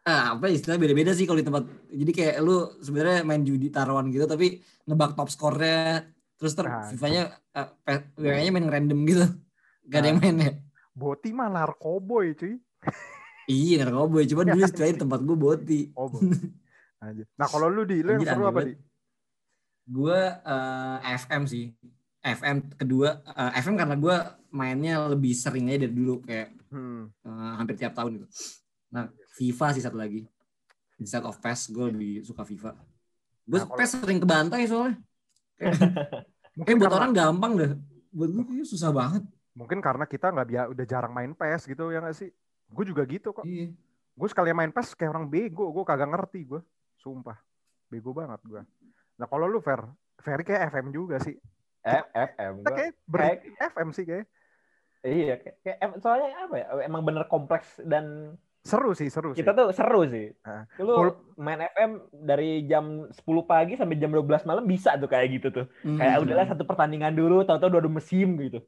[0.00, 1.68] Ah, apa istilahnya beda-beda sih kalau di tempat.
[1.92, 6.08] Jadi kayak lu sebenarnya main judi taruhan gitu tapi nebak top skornya
[6.40, 6.88] terus ter Ah.
[6.88, 7.22] FIFA-nya
[7.52, 9.26] uh, nya main random gitu.
[9.92, 10.52] Gak ada yang main ya.
[10.96, 12.56] Boti mah narkoboy cuy.
[13.44, 14.24] Iya, narkoboy.
[14.24, 15.80] Cuma dulu istilahnya di tempat gue boti.
[15.92, 16.08] Oh.
[17.36, 18.74] Nah kalau lu di, lu yang seru apa di?
[19.84, 21.72] Gue eh, FM sih.
[22.20, 24.16] FM kedua eh, FM karena gue
[24.52, 27.10] mainnya lebih sering aja dari dulu kayak Hmm.
[27.26, 28.26] eh, hampir tiap tahun gitu.
[28.94, 29.10] Nah,
[29.40, 30.28] FIFA sih satu lagi.
[31.00, 32.76] Instead of PES, gue lebih suka FIFA.
[33.42, 35.00] Gue Nah, kalau- PES sering kebantai soalnya.
[35.56, 35.72] Kayak,
[36.60, 37.70] Mungkin kayak buat karena, orang gampang deh.
[38.10, 39.24] Buat gue kayaknya susah banget.
[39.50, 42.30] mungkin karena kita nggak biasa udah jarang main PES gitu ya nggak sih?
[42.68, 43.42] Gue juga gitu kok.
[43.42, 43.72] Iya.
[44.12, 45.72] Gue sekali main PES kayak orang bego.
[45.72, 46.60] Gue kagak ngerti gue.
[46.96, 47.40] Sumpah.
[47.88, 48.62] Bego banget gue.
[49.16, 49.80] Nah kalau lu Fer,
[50.16, 51.34] Ferry kayak FM juga sih.
[51.80, 52.60] F, FM.
[52.60, 53.20] Kita kayak ber
[53.72, 54.26] FM sih kayak.
[55.00, 56.66] Iya, kayak, kayak em- soalnya apa ya?
[56.84, 59.40] Emang bener kompleks dan Seru sih, seru sih.
[59.40, 60.36] kita tuh seru sih.
[60.44, 60.68] Ah.
[60.76, 65.28] Lu Full- main FM dari jam 10 pagi sampai jam 12 malam bisa tuh kayak
[65.32, 65.66] gitu tuh.
[65.80, 66.24] Kayak Hmm.
[66.28, 68.60] udahlah satu pertandingan dulu, tahu-tahu udah ada musim gitu.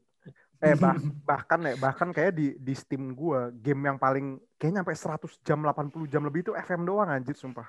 [0.59, 4.95] Eh bah- bahkan ya bahkan kayak di di Steam gua game yang paling kayaknya sampai
[4.97, 7.67] 100 jam 80 jam lebih itu FM doang anjir sumpah.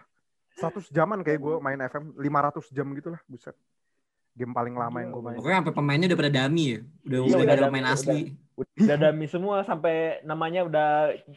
[0.57, 3.53] 100 jaman kayak gua main FM 500 jam gitu lah buset.
[4.35, 5.39] Game paling lama yang gua main.
[5.39, 6.79] Pokoknya sampai pemainnya udah pada dummy ya.
[7.07, 7.95] Udah Iya, udah udah ada pemain udah.
[7.95, 8.21] asli.
[8.55, 10.89] Udah dami semua sampai namanya udah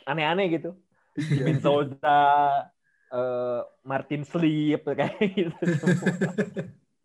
[0.05, 0.73] aneh-aneh gitu.
[1.17, 1.45] Iya.
[1.45, 2.21] Bin Souza,
[3.09, 5.57] eh, Martin Sleep kayak gitu.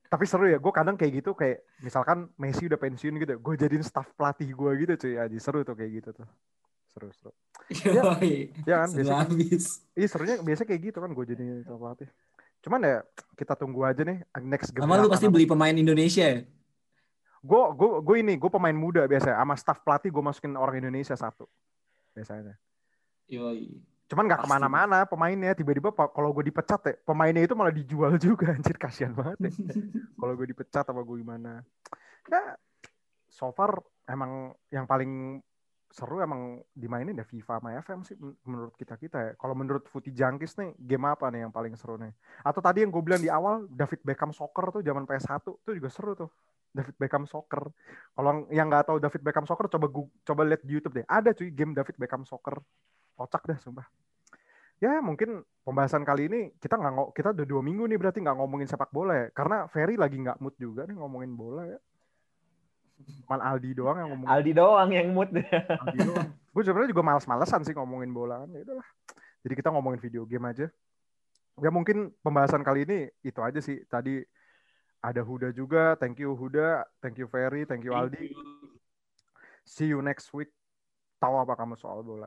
[0.09, 3.81] Tapi seru ya, gue kadang kayak gitu kayak misalkan Messi udah pensiun gitu, gue jadiin
[3.81, 6.29] staff pelatih gue gitu cuy, aja seru tuh kayak gitu tuh.
[6.93, 7.33] Seru seru.
[7.73, 8.53] Yoi.
[8.69, 9.81] Ya kan, biasanya habis.
[9.97, 12.09] Iya serunya biasa kayak gitu kan gue jadi staff pelatih.
[12.63, 13.03] Cuman ya
[13.35, 14.87] kita tunggu aja nih next game.
[14.87, 16.47] Sama lu pasti beli pemain Indonesia ya?
[17.43, 21.19] Gue gue gue ini gue pemain muda biasa sama staff pelatih gue masukin orang Indonesia
[21.19, 21.51] satu
[22.15, 22.55] biasanya.
[23.27, 23.83] Yoi.
[24.07, 28.55] Cuman nggak ke mana-mana pemainnya tiba-tiba kalau gue dipecat ya pemainnya itu malah dijual juga
[28.55, 29.53] anjir kasihan banget ya.
[30.23, 31.67] kalau gue dipecat apa gue gimana.
[32.31, 32.55] Ya
[33.27, 35.43] so far emang yang paling
[35.93, 39.33] seru emang dimainin ya FIFA sama FM sih men- menurut kita kita ya.
[39.37, 42.11] Kalau menurut Footy Jangkis nih game apa nih yang paling seru nih?
[42.41, 45.89] Atau tadi yang gue bilang di awal David Beckham Soccer tuh zaman PS1 tuh juga
[45.93, 46.31] seru tuh.
[46.73, 47.69] David Beckham Soccer.
[48.17, 51.05] Kalau yang nggak tahu David Beckham Soccer coba gu- coba lihat di YouTube deh.
[51.05, 52.57] Ada cuy game David Beckham Soccer.
[53.13, 53.85] Kocak dah sumpah.
[54.81, 58.67] Ya mungkin pembahasan kali ini kita nggak kita udah dua minggu nih berarti nggak ngomongin
[58.67, 59.27] sepak bola ya.
[59.37, 61.79] Karena Ferry lagi nggak mood juga nih ngomongin bola ya.
[63.25, 65.29] Cuman Aldi doang yang ngomongin Aldi doang yang mood.
[65.33, 66.29] Aldi doang.
[66.53, 68.51] Gue sebenarnya juga males-malesan sih ngomongin bola kan.
[68.53, 68.89] Ya udahlah.
[69.43, 70.67] Jadi kita ngomongin video game aja.
[71.61, 73.83] Ya mungkin pembahasan kali ini itu aja sih.
[73.89, 74.23] Tadi
[75.03, 75.99] ada Huda juga.
[75.99, 76.87] Thank you Huda.
[77.03, 77.67] Thank you Ferry.
[77.67, 78.33] Thank you Aldi.
[79.67, 80.51] See you next week.
[81.23, 82.27] tahu apa kamu soal bola?